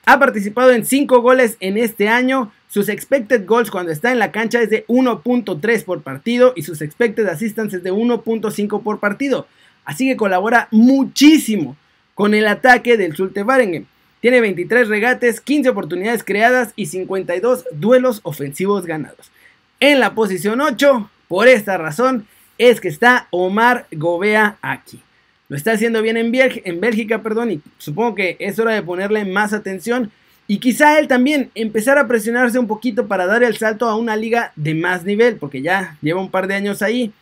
Ha 0.09 0.21
participado 0.21 0.71
en 0.71 0.87
5 0.87 1.21
goles 1.21 1.57
en 1.59 1.77
este 1.77 2.09
año, 2.09 2.53
sus 2.69 2.89
expected 2.89 3.45
goals 3.45 3.73
cuando 3.73 3.91
está 3.91 4.13
en 4.13 4.21
la 4.21 4.31
cancha 4.31 4.63
es 4.63 4.71
de 4.71 4.87
1.3 4.87 5.85
por 5.85 6.03
partido 6.03 6.53
y 6.55 6.63
sus 6.63 6.81
expected 6.81 7.27
assistance 7.27 7.79
es 7.79 7.83
de 7.83 7.93
1.5 7.93 8.83
por 8.85 9.01
partido. 9.01 9.49
Así 9.85 10.07
que 10.07 10.17
colabora 10.17 10.69
muchísimo 10.71 11.77
con 12.15 12.35
el 12.35 12.47
ataque 12.47 12.97
del 12.97 13.17
Zulte 13.17 13.43
Waregem. 13.43 13.87
Tiene 14.21 14.41
23 14.41 14.87
regates, 14.87 15.41
15 15.41 15.71
oportunidades 15.71 16.23
creadas 16.23 16.73
y 16.77 16.87
52 16.87 17.65
duelos 17.73 18.21
ofensivos 18.23 18.87
ganados 18.87 19.33
en 19.81 19.99
la 19.99 20.15
posición 20.15 20.61
8. 20.61 21.11
Por 21.27 21.49
esta 21.49 21.79
razón 21.79 22.29
es 22.59 22.81
que 22.81 22.89
está 22.89 23.27
Omar 23.31 23.89
Gobea 23.91 24.59
aquí. 24.63 25.03
Lo 25.49 25.57
está 25.57 25.73
haciendo 25.73 26.03
bien 26.03 26.17
en, 26.17 26.81
Bélgica, 26.81 27.23
perdón, 27.23 27.53
y 27.53 27.61
supongo 27.79 28.15
que 28.17 28.37
es 28.41 28.59
hora 28.59 28.73
de 28.73 28.83
ponerle 28.83 29.25
más 29.25 29.53
atención. 29.53 30.11
Y 30.49 30.59
quizá 30.59 30.99
él 30.99 31.09
también 31.09 31.51
empezar 31.55 31.99
a 31.99 32.07
presionarse 32.07 32.59
un 32.59 32.67
poquito 32.67 33.07
para 33.07 33.27
dar 33.27 33.43
el 33.43 33.57
salto 33.57 33.89
a 33.89 33.97
una 33.97 34.17
liga 34.17 34.53
de 34.57 34.75
más 34.75 35.05
nivel, 35.05 35.37
porque 35.37 35.63
ya 35.63 35.97
lleva 36.03 36.21
un 36.21 36.31
par 36.31 36.47
de 36.47 36.55
años 36.55 36.83
ahí. 36.83 37.13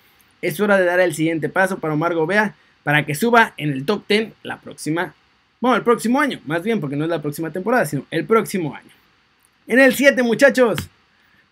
Es 0.42 0.60
hora 0.60 0.78
de 0.78 0.84
dar 0.84 1.00
el 1.00 1.14
siguiente 1.14 1.48
paso 1.48 1.78
para 1.78 1.94
Omar 1.94 2.14
Gobea 2.14 2.54
para 2.82 3.04
que 3.04 3.14
suba 3.14 3.54
en 3.56 3.72
el 3.72 3.84
top 3.84 4.04
10 4.06 4.32
la 4.42 4.60
próxima, 4.60 5.14
bueno, 5.58 5.76
el 5.76 5.82
próximo 5.82 6.20
año, 6.20 6.40
más 6.44 6.62
bien, 6.62 6.80
porque 6.80 6.96
no 6.96 7.04
es 7.04 7.10
la 7.10 7.22
próxima 7.22 7.50
temporada, 7.50 7.86
sino 7.86 8.04
el 8.10 8.26
próximo 8.26 8.74
año. 8.74 8.90
En 9.66 9.78
el 9.78 9.94
7, 9.94 10.22
muchachos, 10.22 10.78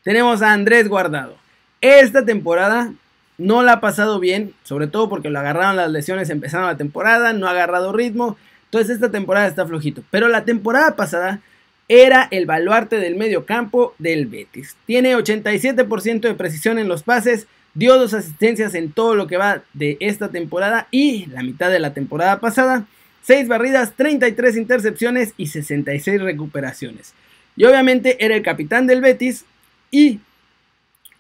tenemos 0.05 0.43
a 0.43 0.53
Andrés 0.53 0.89
Guardado. 0.89 1.37
Esta 1.81 2.25
temporada 2.25 2.93
no 3.43 3.63
la 3.63 3.75
ha 3.75 3.81
pasado 3.81 4.21
bien, 4.21 4.55
sobre 4.63 4.87
todo 4.87 5.09
porque 5.09 5.31
lo 5.31 5.39
agarraron 5.39 5.77
las 5.77 5.91
lesiones 5.91 6.31
empezando 6.31 6.67
la 6.67 6.77
temporada, 6.77 7.33
no 7.33 7.47
ha 7.47 7.51
agarrado 7.51 7.93
ritmo. 7.93 8.37
Entonces 8.65 8.97
esta 8.97 9.11
temporada 9.11 9.47
está 9.47 9.67
flojito. 9.67 10.03
Pero 10.11 10.29
la 10.29 10.45
temporada 10.45 10.97
pasada 10.97 11.41
era 11.89 12.29
el 12.31 12.47
baluarte 12.47 12.99
del 12.99 13.17
medio 13.17 13.45
campo 13.45 13.95
del 13.99 14.27
Betis. 14.27 14.77
Tiene 14.87 15.17
87% 15.17 16.21
de 16.21 16.35
precisión 16.35 16.79
en 16.79 16.89
los 16.89 17.03
pases, 17.03 17.47
dio 17.75 17.99
dos 17.99 18.15
asistencias 18.15 18.75
en 18.75 18.93
todo 18.93 19.15
lo 19.15 19.27
que 19.27 19.37
va 19.37 19.63
de 19.75 19.97
esta 20.01 20.29
temporada 20.29 20.89
y 20.91 21.27
la 21.27 21.43
mitad 21.43 21.71
de 21.71 21.81
la 21.81 21.93
temporada 21.95 22.41
pasada. 22.41 22.87
6 23.23 23.47
barridas, 23.47 23.93
33 23.95 24.57
intercepciones 24.57 25.35
y 25.37 25.49
66 25.49 26.21
recuperaciones. 26.23 27.15
Y 27.57 27.65
obviamente 27.65 28.25
era 28.25 28.35
el 28.35 28.43
capitán 28.43 28.87
del 28.87 29.01
Betis, 29.01 29.45
y 29.93 30.21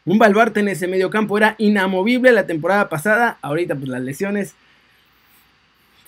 un 0.05 0.19
baluarte 0.19 0.61
en 0.61 0.69
ese 0.69 0.89
medio 0.89 1.11
campo, 1.11 1.37
era 1.37 1.55
inamovible 1.59 2.33
la 2.33 2.47
temporada 2.47 2.89
pasada, 2.89 3.39
ahorita 3.43 3.75
pues 3.75 3.89
las 3.89 4.03
lesiones 4.03 4.55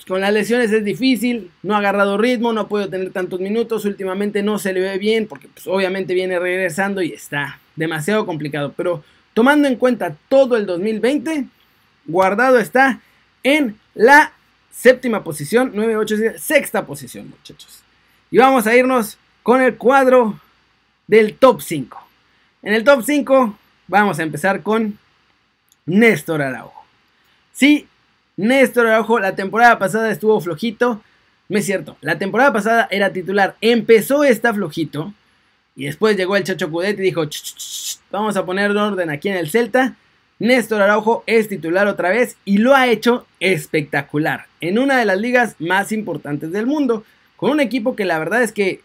con 0.07 0.21
las 0.21 0.33
lesiones 0.33 0.71
es 0.71 0.85
difícil, 0.85 1.51
no 1.63 1.75
ha 1.75 1.79
agarrado 1.79 2.19
ritmo, 2.19 2.53
no 2.53 2.63
ha 2.63 2.69
podido 2.69 2.91
tener 2.91 3.11
tantos 3.11 3.41
minutos, 3.41 3.85
últimamente 3.85 4.43
no 4.43 4.59
se 4.59 4.73
le 4.73 4.81
ve 4.81 4.99
bien 4.99 5.27
porque 5.27 5.49
pues, 5.49 5.67
obviamente 5.67 6.15
viene 6.15 6.39
regresando 6.39 7.01
y 7.03 7.13
está 7.13 7.59
demasiado 7.75 8.27
complicado. 8.27 8.75
Pero 8.77 9.03
tomando 9.33 9.67
en 9.67 9.77
cuenta 9.77 10.15
todo 10.29 10.57
el 10.57 10.67
2020, 10.67 11.47
Guardado 12.07 12.59
está 12.59 13.01
en 13.43 13.79
la 13.95 14.33
séptima 14.71 15.25
posición, 15.25 15.73
9, 15.75 15.97
8, 15.97 16.17
sexta 16.39 16.85
posición 16.85 17.31
muchachos. 17.31 17.81
Y 18.31 18.39
vamos 18.39 18.67
a 18.67 18.77
irnos 18.77 19.17
con 19.43 19.63
el 19.63 19.77
cuadro 19.77 20.39
del 21.07 21.35
top 21.37 21.63
5. 21.63 22.09
En 22.63 22.75
el 22.75 22.85
top 22.85 23.03
5 23.05 23.59
vamos 23.87 24.19
a 24.19 24.23
empezar 24.23 24.63
con 24.63 24.99
Néstor 25.87 26.43
Araujo. 26.43 26.85
Sí, 27.53 27.87
Néstor 28.37 28.87
Araujo 28.87 29.19
la 29.21 29.35
temporada 29.37 29.79
pasada 29.79 30.11
estuvo 30.11 30.41
flojito. 30.41 31.03
No 31.49 31.59
es 31.59 31.67
cierto, 31.67 31.97
la 32.01 32.19
temporada 32.19 32.53
pasada 32.53 32.89
era 32.91 33.13
titular, 33.13 33.57
empezó 33.61 34.25
esta 34.25 34.55
flojito 34.55 35.13
y 35.77 35.85
después 35.87 36.17
llegó 36.17 36.37
el 36.37 36.45
Chacho 36.45 36.71
Cudet 36.71 36.99
y 36.99 37.03
dijo, 37.03 37.29
vamos 38.11 38.37
a 38.37 38.47
poner 38.47 38.71
orden 38.71 39.11
aquí 39.11 39.29
en 39.29 39.37
el 39.37 39.51
Celta. 39.51 39.95
Néstor 40.39 40.83
Araujo 40.83 41.23
es 41.27 41.49
titular 41.49 41.87
otra 41.87 42.11
vez 42.11 42.37
y 42.45 42.59
lo 42.59 42.75
ha 42.75 42.89
hecho 42.89 43.27
espectacular 43.41 44.47
en 44.61 44.79
una 44.79 44.99
de 44.99 45.05
las 45.05 45.19
ligas 45.19 45.57
más 45.59 45.93
importantes 45.93 46.51
del 46.51 46.67
mundo, 46.67 47.05
con 47.37 47.51
un 47.51 47.61
equipo 47.61 47.95
que 47.95 48.05
la 48.05 48.19
verdad 48.19 48.43
es 48.43 48.53
que 48.53 48.81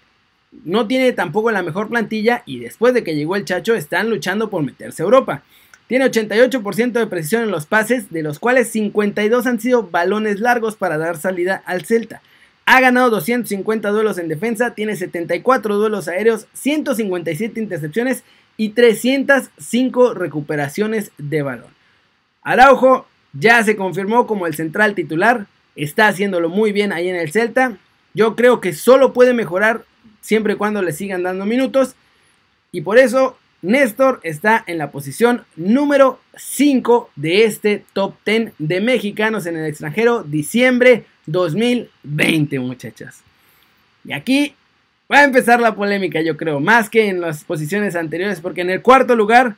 no 0.51 0.87
tiene 0.87 1.11
tampoco 1.11 1.51
la 1.51 1.61
mejor 1.61 1.89
plantilla 1.89 2.43
y 2.45 2.59
después 2.59 2.93
de 2.93 3.03
que 3.03 3.15
llegó 3.15 3.35
el 3.35 3.45
Chacho 3.45 3.75
están 3.75 4.09
luchando 4.09 4.49
por 4.49 4.63
meterse 4.63 5.03
a 5.03 5.05
Europa. 5.05 5.43
Tiene 5.87 6.05
88% 6.05 6.91
de 6.91 7.07
precisión 7.07 7.43
en 7.43 7.51
los 7.51 7.65
pases, 7.65 8.11
de 8.11 8.21
los 8.21 8.39
cuales 8.39 8.69
52 8.69 9.47
han 9.47 9.59
sido 9.59 9.83
balones 9.83 10.39
largos 10.39 10.75
para 10.75 10.97
dar 10.97 11.17
salida 11.17 11.63
al 11.65 11.85
Celta. 11.85 12.21
Ha 12.65 12.79
ganado 12.79 13.09
250 13.09 13.89
duelos 13.89 14.19
en 14.19 14.27
defensa, 14.27 14.75
tiene 14.75 14.95
74 14.95 15.77
duelos 15.77 16.07
aéreos, 16.07 16.45
157 16.53 17.59
intercepciones 17.59 18.23
y 18.57 18.69
305 18.69 20.13
recuperaciones 20.13 21.11
de 21.17 21.41
balón. 21.41 21.73
Araujo 22.43 23.07
ya 23.33 23.63
se 23.63 23.75
confirmó 23.75 24.27
como 24.27 24.45
el 24.45 24.53
central 24.53 24.93
titular, 24.93 25.47
está 25.75 26.07
haciéndolo 26.07 26.49
muy 26.49 26.71
bien 26.71 26.91
ahí 26.91 27.09
en 27.09 27.15
el 27.15 27.31
Celta. 27.31 27.77
Yo 28.13 28.35
creo 28.35 28.61
que 28.61 28.73
solo 28.73 29.13
puede 29.13 29.33
mejorar 29.33 29.85
siempre 30.21 30.53
y 30.53 30.57
cuando 30.57 30.81
le 30.81 30.91
sigan 30.91 31.23
dando 31.23 31.45
minutos. 31.45 31.95
Y 32.71 32.81
por 32.81 32.97
eso 32.97 33.37
Néstor 33.61 34.19
está 34.23 34.63
en 34.67 34.77
la 34.77 34.91
posición 34.91 35.43
número 35.55 36.19
5 36.37 37.11
de 37.15 37.43
este 37.43 37.83
top 37.93 38.15
10 38.25 38.53
de 38.57 38.81
mexicanos 38.81 39.45
en 39.45 39.57
el 39.57 39.65
extranjero, 39.65 40.23
diciembre 40.23 41.05
2020, 41.25 42.59
muchachas. 42.59 43.21
Y 44.05 44.13
aquí 44.13 44.55
va 45.11 45.19
a 45.19 45.23
empezar 45.23 45.59
la 45.59 45.75
polémica, 45.75 46.21
yo 46.21 46.37
creo, 46.37 46.59
más 46.59 46.89
que 46.89 47.09
en 47.09 47.19
las 47.21 47.43
posiciones 47.43 47.95
anteriores, 47.95 48.39
porque 48.39 48.61
en 48.61 48.69
el 48.69 48.81
cuarto 48.81 49.15
lugar 49.15 49.55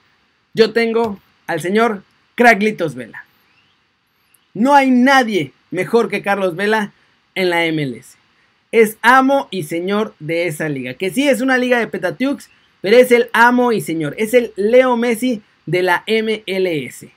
yo 0.54 0.74
tengo 0.74 1.20
al 1.46 1.62
señor 1.62 2.04
Craglitos 2.36 2.96
Vela. 2.96 3.26
No 4.54 4.74
hay 4.74 4.90
nadie 4.90 5.54
mejor 5.70 6.10
que 6.10 6.22
Carlos 6.22 6.56
Vela 6.56 6.92
en 7.36 7.50
la 7.50 7.62
MLS. 7.72 8.18
Es 8.72 8.98
amo 9.02 9.48
y 9.52 9.64
señor 9.64 10.14
de 10.20 10.48
esa 10.48 10.70
liga, 10.70 10.94
que 10.94 11.10
sí 11.10 11.28
es 11.28 11.42
una 11.42 11.58
liga 11.58 11.78
de 11.78 11.88
Petatiux, 11.88 12.50
pero 12.80 12.96
es 12.96 13.12
el 13.12 13.30
amo 13.34 13.74
y 13.74 13.82
señor, 13.82 14.16
es 14.18 14.34
el 14.34 14.54
Leo 14.56 14.96
Messi 14.96 15.42
de 15.66 15.84
la 15.84 16.06
MLS. 16.08 17.08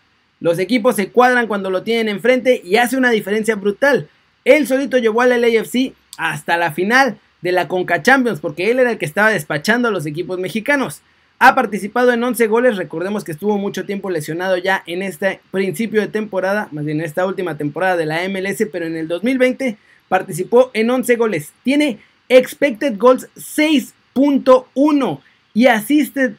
Los 0.40 0.58
equipos 0.58 0.96
se 0.96 1.10
cuadran 1.10 1.46
cuando 1.46 1.70
lo 1.70 1.84
tienen 1.84 2.08
enfrente 2.08 2.60
y 2.64 2.76
hace 2.76 2.96
una 2.96 3.10
diferencia 3.10 3.54
brutal. 3.54 4.08
Él 4.44 4.66
solito 4.66 4.98
llevó 4.98 5.22
al 5.22 5.40
LAFC 5.40 5.92
hasta 6.18 6.56
la 6.56 6.72
final 6.72 7.18
de 7.40 7.52
la 7.52 7.68
Conca 7.68 8.02
Champions 8.02 8.40
porque 8.40 8.70
él 8.70 8.80
era 8.80 8.90
el 8.90 8.98
que 8.98 9.06
estaba 9.06 9.30
despachando 9.30 9.88
a 9.88 9.90
los 9.92 10.06
equipos 10.06 10.38
mexicanos. 10.38 11.02
Ha 11.38 11.54
participado 11.54 12.12
en 12.12 12.22
11 12.22 12.46
goles, 12.48 12.76
recordemos 12.76 13.22
que 13.22 13.32
estuvo 13.32 13.58
mucho 13.58 13.84
tiempo 13.84 14.10
lesionado 14.10 14.56
ya 14.56 14.82
en 14.86 15.02
este 15.02 15.40
principio 15.50 16.00
de 16.00 16.08
temporada, 16.08 16.68
más 16.72 16.84
bien 16.84 17.00
en 17.00 17.06
esta 17.06 17.26
última 17.26 17.56
temporada 17.56 17.96
de 17.96 18.06
la 18.06 18.28
MLS, 18.28 18.66
pero 18.72 18.86
en 18.86 18.96
el 18.96 19.08
2020 19.08 19.76
participó 20.08 20.70
en 20.74 20.90
11 20.90 21.16
goles. 21.16 21.52
Tiene 21.62 21.98
expected 22.28 22.96
goals 22.98 23.28
6.1 23.36 25.20
y 25.54 25.66
assisted, 25.66 26.34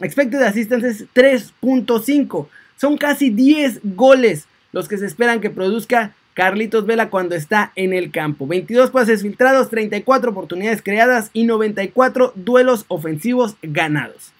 expected 0.00 0.42
assistance 0.42 0.88
es 0.88 1.04
3.5. 1.14 2.48
Son 2.76 2.96
casi 2.96 3.30
10 3.30 3.80
goles 3.96 4.46
los 4.72 4.88
que 4.88 4.98
se 4.98 5.06
esperan 5.06 5.40
que 5.40 5.50
produzca 5.50 6.14
Carlitos 6.34 6.86
Vela 6.86 7.10
cuando 7.10 7.34
está 7.34 7.72
en 7.74 7.92
el 7.92 8.10
campo. 8.10 8.46
22 8.46 8.90
pases 8.90 9.22
filtrados, 9.22 9.68
34 9.68 10.30
oportunidades 10.30 10.80
creadas 10.82 11.30
y 11.32 11.44
94 11.44 12.32
duelos 12.36 12.84
ofensivos 12.88 13.56
ganados. 13.62 14.32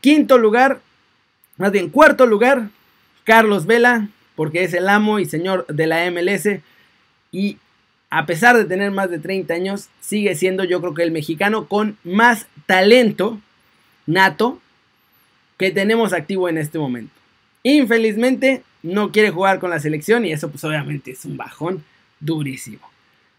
Quinto 0.00 0.38
lugar, 0.38 0.80
más 1.56 1.72
bien 1.72 1.88
cuarto 1.88 2.26
lugar, 2.26 2.68
Carlos 3.24 3.66
Vela, 3.66 4.08
porque 4.36 4.62
es 4.62 4.74
el 4.74 4.88
amo 4.88 5.18
y 5.18 5.24
señor 5.24 5.66
de 5.66 5.86
la 5.86 6.08
MLS. 6.10 6.60
Y 7.32 7.58
a 8.10 8.26
pesar 8.26 8.56
de 8.56 8.64
tener 8.64 8.90
más 8.90 9.10
de 9.10 9.18
30 9.18 9.52
años, 9.54 9.88
sigue 10.00 10.34
siendo 10.34 10.64
yo 10.64 10.80
creo 10.80 10.94
que 10.94 11.02
el 11.02 11.10
mexicano 11.10 11.66
con 11.66 11.98
más 12.04 12.46
talento 12.66 13.40
nato 14.06 14.60
que 15.58 15.70
tenemos 15.70 16.12
activo 16.12 16.48
en 16.48 16.58
este 16.58 16.78
momento. 16.78 17.12
Infelizmente 17.62 18.62
no 18.82 19.10
quiere 19.10 19.30
jugar 19.30 19.58
con 19.58 19.70
la 19.70 19.80
selección 19.80 20.24
y 20.24 20.32
eso 20.32 20.50
pues 20.50 20.62
obviamente 20.64 21.10
es 21.10 21.24
un 21.24 21.36
bajón 21.36 21.84
durísimo. 22.20 22.88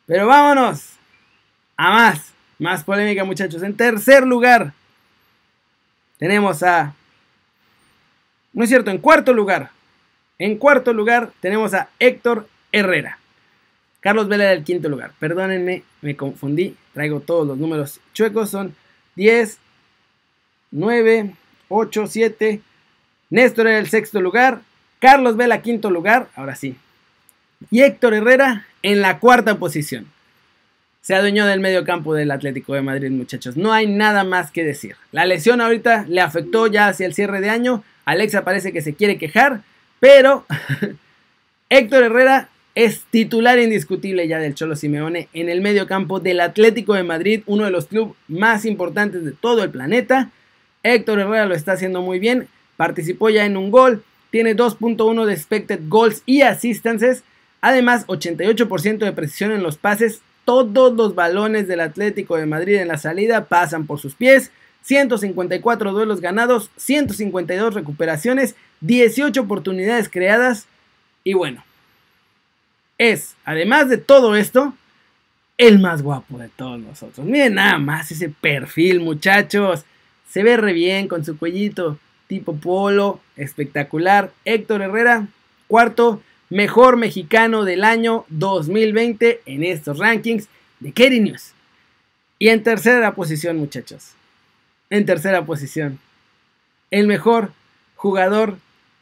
Pero 0.05 0.27
vámonos 0.27 0.93
a 1.77 1.91
más, 1.91 2.33
más 2.59 2.83
polémica 2.83 3.24
muchachos. 3.24 3.63
En 3.63 3.75
tercer 3.75 4.25
lugar 4.25 4.74
tenemos 6.17 6.63
a... 6.63 6.93
No 8.53 8.63
es 8.63 8.69
cierto, 8.69 8.91
en 8.91 8.97
cuarto 8.97 9.33
lugar. 9.33 9.69
En 10.39 10.57
cuarto 10.57 10.93
lugar 10.93 11.31
tenemos 11.39 11.74
a 11.74 11.89
Héctor 12.00 12.50
Herrera. 12.71 13.19
Carlos 14.07 14.29
Vela 14.29 14.45
era 14.45 14.53
el 14.53 14.63
quinto 14.63 14.87
lugar. 14.87 15.11
Perdónenme, 15.19 15.83
me 16.01 16.15
confundí. 16.15 16.77
Traigo 16.93 17.19
todos 17.19 17.45
los 17.45 17.57
números 17.57 17.99
chuecos. 18.13 18.49
Son 18.49 18.73
10, 19.17 19.57
9, 20.71 21.33
8, 21.67 22.07
7. 22.07 22.61
Néstor 23.29 23.67
era 23.67 23.79
el 23.79 23.89
sexto 23.89 24.21
lugar. 24.21 24.61
Carlos 25.01 25.35
Vela 25.35 25.61
quinto 25.61 25.91
lugar. 25.91 26.29
Ahora 26.37 26.55
sí. 26.55 26.77
Y 27.69 27.81
Héctor 27.81 28.13
Herrera 28.13 28.65
en 28.81 29.01
la 29.01 29.19
cuarta 29.19 29.59
posición. 29.59 30.07
Se 31.01 31.13
adueñó 31.13 31.45
del 31.45 31.59
medio 31.59 31.83
campo 31.83 32.13
del 32.13 32.31
Atlético 32.31 32.75
de 32.75 32.83
Madrid, 32.83 33.11
muchachos. 33.11 33.57
No 33.57 33.73
hay 33.73 33.87
nada 33.87 34.23
más 34.23 34.51
que 34.51 34.63
decir. 34.63 34.95
La 35.11 35.25
lesión 35.25 35.59
ahorita 35.59 36.05
le 36.07 36.21
afectó 36.21 36.67
ya 36.67 36.87
hacia 36.87 37.07
el 37.07 37.13
cierre 37.13 37.41
de 37.41 37.49
año. 37.49 37.83
Alexa 38.05 38.45
parece 38.45 38.71
que 38.71 38.81
se 38.81 38.93
quiere 38.93 39.17
quejar. 39.17 39.63
Pero 39.99 40.45
Héctor 41.69 42.03
Herrera 42.03 42.47
es 42.77 43.05
titular 43.10 43.57
indiscutible 43.57 44.27
ya 44.27 44.38
del 44.38 44.53
Cholo 44.53 44.75
Simeone 44.75 45.29
en 45.34 45.50
el 45.50 45.62
medio 45.62 45.88
campo 45.88 46.19
del 46.19 46.39
Atlético 46.39 46.93
de 46.93 47.01
Madrid, 47.01 47.41
uno 47.48 47.65
de 47.65 47.72
los 47.72 47.88
clubes 47.88 48.13
más 48.27 48.65
importantes 48.65 49.25
de 49.25 49.31
todo 49.31 49.63
el 49.63 49.72
planeta. 49.72 50.29
Héctor 50.84 51.17
Herrera 51.17 51.48
lo 51.48 51.55
está 51.55 51.72
haciendo 51.72 52.03
muy 52.03 52.19
bien, 52.19 52.48
participó 52.75 53.31
ya 53.31 53.46
en 53.46 53.57
un 53.57 53.72
gol, 53.72 54.03
tiene 54.29 54.55
2.1 54.55 55.25
de 55.25 55.34
expected 55.34 55.79
goals 55.88 56.22
y 56.27 56.43
assistances, 56.43 57.24
además 57.62 58.05
88% 58.05 59.00
de 59.00 59.12
precisión 59.12 59.53
en 59.53 59.63
los 59.63 59.77
pases, 59.77 60.22
todos 60.46 60.93
los 60.93 61.15
balones 61.15 61.67
del 61.67 61.79
Atlético 61.79 62.38
de 62.38 62.46
Madrid 62.46 62.75
en 62.75 62.89
la 62.89 63.00
salida 63.00 63.46
pasan 63.46 63.88
por 63.88 64.00
sus 64.00 64.13
pies, 64.13 64.51
154 64.84 65.93
duelos 65.93 66.22
ganados, 66.22 66.69
152 66.77 67.74
recuperaciones, 67.74 68.53
18 68.81 69.41
oportunidades 69.41 70.10
creadas 70.10 70.67
y 71.24 71.34
bueno, 71.34 71.63
es, 72.97 73.35
además 73.45 73.89
de 73.89 73.97
todo 73.97 74.35
esto, 74.35 74.73
el 75.57 75.79
más 75.79 76.01
guapo 76.01 76.37
de 76.37 76.49
todos 76.49 76.79
nosotros. 76.79 77.25
Miren 77.25 77.55
nada 77.55 77.77
más 77.79 78.11
ese 78.11 78.29
perfil, 78.29 78.99
muchachos. 78.99 79.85
Se 80.29 80.43
ve 80.43 80.57
re 80.57 80.73
bien 80.73 81.07
con 81.07 81.25
su 81.25 81.37
cuellito 81.37 81.97
tipo 82.27 82.55
polo, 82.57 83.19
espectacular. 83.35 84.31
Héctor 84.45 84.81
Herrera, 84.81 85.27
cuarto 85.67 86.21
mejor 86.49 86.97
mexicano 86.97 87.65
del 87.65 87.83
año 87.83 88.25
2020 88.29 89.41
en 89.45 89.63
estos 89.63 89.97
rankings 89.97 90.47
de 90.79 90.91
Kerry 90.91 91.19
News. 91.19 91.53
Y 92.39 92.49
en 92.49 92.63
tercera 92.63 93.15
posición, 93.15 93.57
muchachos. 93.57 94.11
En 94.89 95.05
tercera 95.05 95.45
posición. 95.45 95.99
El 96.91 97.07
mejor 97.07 97.51
jugador 97.95 98.57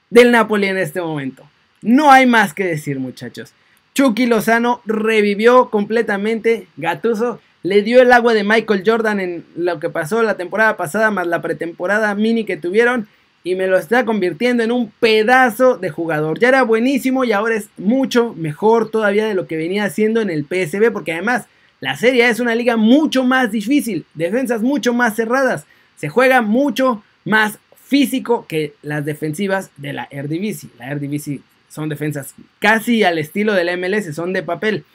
del 0.10 0.32
Napoli 0.32 0.68
en 0.68 0.78
este 0.78 1.02
momento. 1.02 1.44
No 1.82 2.12
hay 2.12 2.26
más 2.26 2.54
que 2.54 2.64
decir, 2.64 3.00
muchachos. 3.00 3.54
Chucky 3.96 4.26
Lozano 4.26 4.82
revivió 4.86 5.70
completamente. 5.70 6.68
Gatuso 6.76 7.40
le 7.64 7.82
dio 7.82 8.02
el 8.02 8.12
agua 8.12 8.34
de 8.34 8.44
Michael 8.44 8.84
Jordan 8.86 9.22
en 9.22 9.46
lo 9.56 9.80
que 9.80 9.90
pasó 9.90 10.22
la 10.22 10.36
temporada 10.36 10.76
pasada, 10.76 11.12
más 11.12 11.26
la 11.26 11.42
pretemporada 11.42 12.14
mini 12.14 12.44
que 12.44 12.58
tuvieron. 12.58 13.08
y 13.48 13.54
me 13.54 13.68
lo 13.68 13.78
está 13.78 14.06
convirtiendo 14.06 14.64
en 14.64 14.72
un 14.72 14.92
pedazo 15.00 15.78
de 15.78 15.92
jugador. 15.92 16.40
Ya 16.40 16.48
era 16.48 16.64
buenísimo 16.64 17.24
y 17.26 17.32
ahora 17.32 17.54
es 17.54 17.70
mucho 17.78 18.34
mejor 18.34 18.90
todavía 18.90 19.28
de 19.28 19.36
lo 19.36 19.46
que 19.46 19.56
venía 19.56 19.84
haciendo 19.84 20.20
en 20.20 20.32
el 20.32 20.46
PSB, 20.46 20.92
porque 20.92 21.14
además 21.14 21.46
la 21.80 21.96
Serie 21.96 22.28
es 22.28 22.40
una 22.40 22.56
liga 22.56 22.76
mucho 22.76 23.24
más 23.24 23.52
difícil, 23.52 24.04
defensas 24.16 24.64
mucho 24.64 24.96
más 24.96 25.16
cerradas, 25.16 25.68
se 25.96 26.10
juega 26.10 26.42
mucho 26.42 27.04
más 27.24 27.60
físico 27.76 28.48
que 28.48 28.74
las 28.82 29.06
defensivas 29.06 29.70
de 29.78 29.94
la 29.94 30.08
Eredivisie. 30.10 30.72
La 30.80 30.88
Eredivisie 30.88 31.42
son 31.76 31.90
defensas 31.90 32.34
casi 32.60 33.04
al 33.04 33.18
estilo 33.18 33.54
de 33.54 33.66
la 33.66 33.76
MLS, 33.76 34.16
son 34.16 34.32
de 34.32 34.42
papel, 34.42 34.86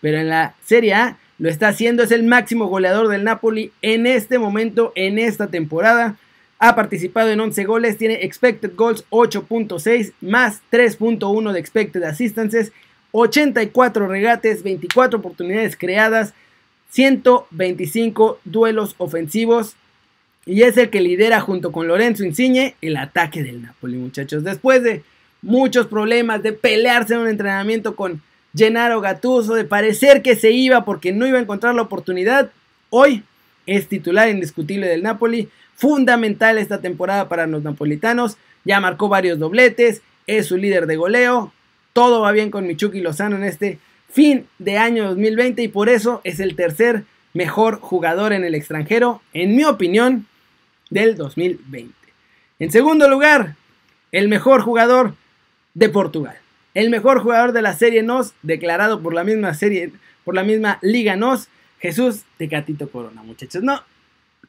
pero 0.00 0.18
en 0.18 0.28
la 0.28 0.56
Serie 0.64 0.94
A 0.94 1.18
lo 1.38 1.48
está 1.48 1.68
haciendo, 1.68 2.02
es 2.02 2.10
el 2.10 2.24
máximo 2.24 2.66
goleador 2.66 3.08
del 3.08 3.24
Napoli 3.24 3.72
en 3.82 4.06
este 4.06 4.38
momento, 4.38 4.92
en 4.96 5.18
esta 5.18 5.46
temporada. 5.46 6.16
Ha 6.58 6.74
participado 6.74 7.30
en 7.30 7.40
11 7.40 7.64
goles, 7.64 7.98
tiene 7.98 8.24
expected 8.24 8.72
goals 8.74 9.04
8.6 9.10 10.12
más 10.20 10.60
3.1 10.70 11.52
de 11.52 11.60
expected 11.60 12.02
assistances, 12.02 12.72
84 13.12 14.08
regates, 14.08 14.62
24 14.62 15.20
oportunidades 15.20 15.76
creadas, 15.76 16.34
125 16.90 18.40
duelos 18.44 18.94
ofensivos 18.98 19.76
y 20.46 20.62
es 20.62 20.76
el 20.76 20.90
que 20.90 21.00
lidera 21.00 21.40
junto 21.40 21.72
con 21.72 21.86
Lorenzo 21.88 22.24
Insigne 22.24 22.74
el 22.80 22.96
ataque 22.96 23.42
del 23.42 23.62
Napoli, 23.62 23.96
muchachos. 23.96 24.44
Después 24.44 24.82
de 24.82 25.02
muchos 25.44 25.86
problemas 25.86 26.42
de 26.42 26.52
pelearse 26.52 27.14
en 27.14 27.20
un 27.20 27.28
entrenamiento 27.28 27.94
con 27.94 28.22
Gennaro 28.56 29.00
Gattuso, 29.00 29.54
de 29.54 29.64
parecer 29.64 30.22
que 30.22 30.36
se 30.36 30.50
iba 30.50 30.84
porque 30.84 31.12
no 31.12 31.26
iba 31.26 31.38
a 31.38 31.42
encontrar 31.42 31.74
la 31.74 31.82
oportunidad, 31.82 32.50
hoy 32.90 33.22
es 33.66 33.88
titular 33.88 34.28
indiscutible 34.28 34.86
del 34.86 35.02
Napoli, 35.02 35.48
fundamental 35.76 36.56
esta 36.58 36.80
temporada 36.80 37.28
para 37.28 37.46
los 37.46 37.62
napolitanos, 37.62 38.36
ya 38.64 38.80
marcó 38.80 39.08
varios 39.08 39.38
dobletes, 39.38 40.02
es 40.26 40.46
su 40.46 40.56
líder 40.56 40.86
de 40.86 40.96
goleo, 40.96 41.52
todo 41.92 42.22
va 42.22 42.32
bien 42.32 42.50
con 42.50 42.66
Michuki 42.66 43.00
Lozano 43.00 43.36
en 43.36 43.44
este 43.44 43.78
fin 44.10 44.46
de 44.58 44.78
año 44.78 45.08
2020 45.08 45.62
y 45.62 45.68
por 45.68 45.88
eso 45.88 46.20
es 46.24 46.40
el 46.40 46.56
tercer 46.56 47.04
mejor 47.34 47.80
jugador 47.80 48.32
en 48.32 48.44
el 48.44 48.54
extranjero, 48.54 49.20
en 49.32 49.56
mi 49.56 49.64
opinión, 49.64 50.26
del 50.88 51.16
2020. 51.16 51.92
En 52.60 52.70
segundo 52.70 53.08
lugar, 53.08 53.56
el 54.12 54.28
mejor 54.28 54.62
jugador 54.62 55.14
de 55.74 55.88
Portugal. 55.88 56.36
El 56.72 56.90
mejor 56.90 57.20
jugador 57.20 57.52
de 57.52 57.62
la 57.62 57.74
Serie 57.74 58.02
NOS, 58.02 58.32
declarado 58.42 59.00
por 59.00 59.14
la 59.14 59.24
misma 59.24 59.54
serie, 59.54 59.92
por 60.24 60.34
la 60.34 60.42
misma 60.42 60.78
Liga 60.82 61.16
NOS, 61.16 61.48
Jesús 61.78 62.22
Tecatito 62.38 62.88
Corona, 62.88 63.22
muchachos. 63.22 63.62
No, 63.62 63.82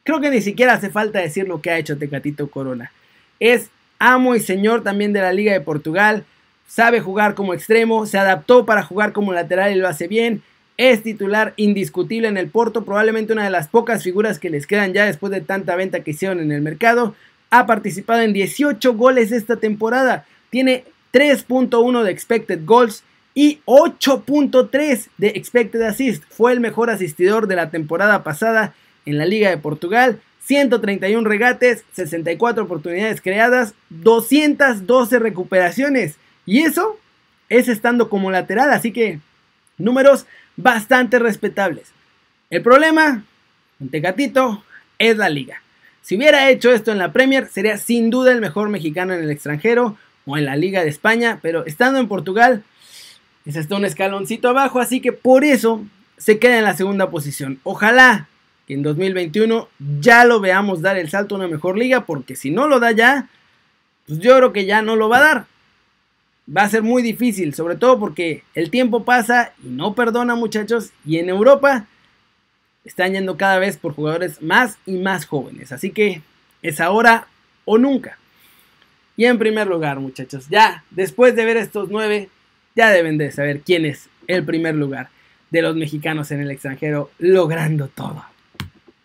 creo 0.02 0.20
que 0.20 0.30
ni 0.30 0.40
siquiera 0.40 0.74
hace 0.74 0.90
falta 0.90 1.20
decir 1.20 1.46
lo 1.46 1.60
que 1.60 1.70
ha 1.70 1.78
hecho 1.78 1.98
Tecatito 1.98 2.48
Corona. 2.48 2.90
Es 3.38 3.68
amo 3.98 4.34
y 4.34 4.40
señor 4.40 4.82
también 4.82 5.12
de 5.12 5.20
la 5.20 5.32
Liga 5.32 5.52
de 5.52 5.60
Portugal. 5.60 6.24
Sabe 6.66 7.00
jugar 7.00 7.34
como 7.34 7.54
extremo, 7.54 8.06
se 8.06 8.18
adaptó 8.18 8.66
para 8.66 8.82
jugar 8.82 9.12
como 9.12 9.32
lateral 9.32 9.72
y 9.72 9.78
lo 9.78 9.86
hace 9.86 10.08
bien. 10.08 10.42
Es 10.78 11.02
titular 11.02 11.54
indiscutible 11.56 12.28
en 12.28 12.36
el 12.36 12.48
Porto, 12.48 12.84
probablemente 12.84 13.32
una 13.32 13.44
de 13.44 13.50
las 13.50 13.68
pocas 13.68 14.02
figuras 14.02 14.38
que 14.38 14.50
les 14.50 14.66
quedan 14.66 14.92
ya 14.92 15.06
después 15.06 15.30
de 15.30 15.40
tanta 15.40 15.76
venta 15.76 16.00
que 16.00 16.10
hicieron 16.10 16.40
en 16.40 16.52
el 16.52 16.60
mercado. 16.60 17.14
Ha 17.50 17.66
participado 17.66 18.20
en 18.22 18.32
18 18.32 18.94
goles 18.94 19.32
esta 19.32 19.56
temporada. 19.56 20.26
Tiene 20.50 20.84
3.1 21.12 22.02
de 22.02 22.10
expected 22.10 22.60
goals 22.64 23.02
y 23.34 23.60
8.3 23.66 25.08
de 25.18 25.28
expected 25.28 25.82
assist. 25.82 26.24
Fue 26.30 26.52
el 26.52 26.60
mejor 26.60 26.90
asistidor 26.90 27.46
de 27.46 27.56
la 27.56 27.70
temporada 27.70 28.24
pasada 28.24 28.74
en 29.04 29.18
la 29.18 29.26
Liga 29.26 29.50
de 29.50 29.58
Portugal. 29.58 30.20
131 30.44 31.28
regates, 31.28 31.84
64 31.92 32.64
oportunidades 32.64 33.20
creadas, 33.20 33.74
212 33.90 35.18
recuperaciones. 35.18 36.16
Y 36.46 36.62
eso 36.62 36.98
es 37.48 37.68
estando 37.68 38.08
como 38.08 38.30
lateral, 38.30 38.70
así 38.70 38.92
que 38.92 39.20
números 39.76 40.26
bastante 40.56 41.18
respetables. 41.18 41.88
El 42.48 42.62
problema, 42.62 43.24
Tecatito, 43.90 44.62
es 44.98 45.16
la 45.16 45.28
liga. 45.28 45.60
Si 46.00 46.16
hubiera 46.16 46.48
hecho 46.48 46.72
esto 46.72 46.92
en 46.92 46.98
la 46.98 47.12
Premier, 47.12 47.48
sería 47.48 47.76
sin 47.76 48.10
duda 48.10 48.30
el 48.30 48.40
mejor 48.40 48.68
mexicano 48.68 49.12
en 49.12 49.24
el 49.24 49.30
extranjero 49.30 49.98
o 50.26 50.36
en 50.36 50.44
la 50.44 50.56
Liga 50.56 50.82
de 50.82 50.90
España, 50.90 51.38
pero 51.40 51.64
estando 51.64 51.98
en 51.98 52.08
Portugal, 52.08 52.64
es 53.44 53.56
hasta 53.56 53.76
un 53.76 53.84
escaloncito 53.84 54.48
abajo, 54.48 54.80
así 54.80 55.00
que 55.00 55.12
por 55.12 55.44
eso 55.44 55.84
se 56.18 56.38
queda 56.38 56.58
en 56.58 56.64
la 56.64 56.76
segunda 56.76 57.10
posición. 57.10 57.60
Ojalá 57.62 58.28
que 58.66 58.74
en 58.74 58.82
2021 58.82 59.68
ya 60.00 60.24
lo 60.24 60.40
veamos 60.40 60.82
dar 60.82 60.98
el 60.98 61.08
salto 61.08 61.34
a 61.34 61.38
una 61.38 61.48
mejor 61.48 61.78
liga, 61.78 62.04
porque 62.04 62.36
si 62.36 62.50
no 62.50 62.66
lo 62.66 62.80
da 62.80 62.92
ya, 62.92 63.28
pues 64.06 64.18
yo 64.18 64.36
creo 64.36 64.52
que 64.52 64.66
ya 64.66 64.82
no 64.82 64.96
lo 64.96 65.08
va 65.08 65.18
a 65.18 65.20
dar 65.20 65.46
va 66.54 66.62
a 66.62 66.68
ser 66.68 66.82
muy 66.82 67.02
difícil, 67.02 67.54
sobre 67.54 67.76
todo 67.76 67.98
porque 67.98 68.42
el 68.54 68.70
tiempo 68.70 69.04
pasa 69.04 69.52
y 69.62 69.68
no 69.68 69.94
perdona 69.94 70.34
muchachos 70.34 70.90
y 71.04 71.18
en 71.18 71.28
Europa 71.28 71.86
están 72.84 73.12
yendo 73.12 73.36
cada 73.36 73.58
vez 73.58 73.76
por 73.76 73.94
jugadores 73.94 74.40
más 74.42 74.78
y 74.86 74.98
más 74.98 75.26
jóvenes, 75.26 75.72
así 75.72 75.90
que 75.90 76.22
es 76.62 76.80
ahora 76.80 77.26
o 77.64 77.78
nunca. 77.78 78.18
Y 79.16 79.24
en 79.24 79.38
primer 79.38 79.66
lugar 79.66 79.98
muchachos, 80.00 80.46
ya 80.48 80.84
después 80.90 81.34
de 81.34 81.44
ver 81.44 81.56
estos 81.56 81.88
nueve, 81.90 82.28
ya 82.74 82.90
deben 82.90 83.18
de 83.18 83.32
saber 83.32 83.60
quién 83.60 83.84
es 83.84 84.08
el 84.26 84.44
primer 84.44 84.74
lugar 84.74 85.08
de 85.50 85.62
los 85.62 85.76
mexicanos 85.76 86.30
en 86.30 86.40
el 86.40 86.50
extranjero 86.50 87.10
logrando 87.18 87.88
todo. 87.88 88.24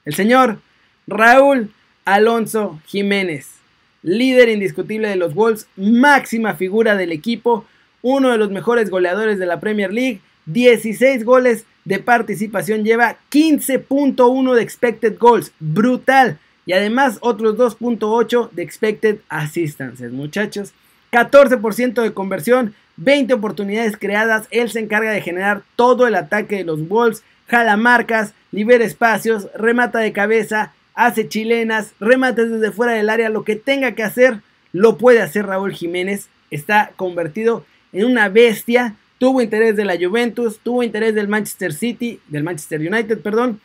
El 0.03 0.13
señor 0.15 0.59
Raúl 1.07 1.71
Alonso 2.03 2.81
Jiménez 2.87 3.61
líder 4.03 4.49
indiscutible 4.49 5.07
de 5.07 5.15
los 5.15 5.33
Wolves, 5.33 5.67
máxima 5.75 6.55
figura 6.55 6.95
del 6.95 7.11
equipo, 7.11 7.65
uno 8.01 8.31
de 8.31 8.37
los 8.37 8.51
mejores 8.51 8.89
goleadores 8.89 9.37
de 9.37 9.45
la 9.45 9.59
Premier 9.59 9.93
League, 9.93 10.21
16 10.47 11.23
goles 11.23 11.65
de 11.85 11.99
participación, 11.99 12.83
lleva 12.83 13.17
15.1 13.31 14.55
de 14.55 14.61
expected 14.61 15.17
goals, 15.19 15.51
brutal. 15.59 16.39
Y 16.71 16.73
además 16.73 17.17
otros 17.19 17.57
2.8 17.57 18.49
de 18.51 18.63
expected 18.63 19.17
assistances, 19.27 20.13
muchachos. 20.13 20.71
14% 21.11 22.01
de 22.01 22.13
conversión, 22.13 22.75
20 22.95 23.33
oportunidades 23.33 23.97
creadas. 23.97 24.47
Él 24.51 24.71
se 24.71 24.79
encarga 24.79 25.11
de 25.11 25.19
generar 25.19 25.63
todo 25.75 26.07
el 26.07 26.15
ataque 26.15 26.55
de 26.55 26.63
los 26.63 26.87
Wolves, 26.87 27.23
jala 27.49 27.75
marcas, 27.75 28.33
libera 28.53 28.85
espacios, 28.85 29.49
remata 29.53 29.99
de 29.99 30.13
cabeza, 30.13 30.71
hace 30.93 31.27
chilenas, 31.27 31.91
remates 31.99 32.49
desde 32.49 32.71
fuera 32.71 32.93
del 32.93 33.09
área, 33.09 33.27
lo 33.27 33.43
que 33.43 33.57
tenga 33.57 33.91
que 33.91 34.03
hacer, 34.03 34.39
lo 34.71 34.97
puede 34.97 35.21
hacer 35.21 35.47
Raúl 35.47 35.73
Jiménez. 35.73 36.29
Está 36.51 36.93
convertido 36.95 37.65
en 37.91 38.05
una 38.05 38.29
bestia. 38.29 38.95
Tuvo 39.17 39.41
interés 39.41 39.75
de 39.75 39.83
la 39.83 39.97
Juventus, 39.97 40.61
tuvo 40.63 40.83
interés 40.83 41.15
del 41.15 41.27
Manchester 41.27 41.73
City, 41.73 42.21
del 42.29 42.45
Manchester 42.45 42.79
United, 42.79 43.19
perdón. 43.19 43.59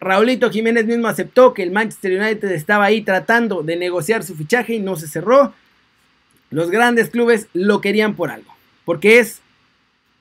Raulito 0.00 0.50
Jiménez 0.50 0.86
mismo 0.86 1.08
aceptó 1.08 1.52
que 1.52 1.62
el 1.62 1.70
Manchester 1.70 2.18
United 2.18 2.50
estaba 2.52 2.86
ahí 2.86 3.02
tratando 3.02 3.62
de 3.62 3.76
negociar 3.76 4.24
su 4.24 4.34
fichaje 4.34 4.74
y 4.74 4.80
no 4.80 4.96
se 4.96 5.06
cerró. 5.06 5.52
Los 6.50 6.70
grandes 6.70 7.10
clubes 7.10 7.48
lo 7.52 7.80
querían 7.80 8.16
por 8.16 8.30
algo, 8.30 8.52
porque 8.84 9.18
es 9.18 9.40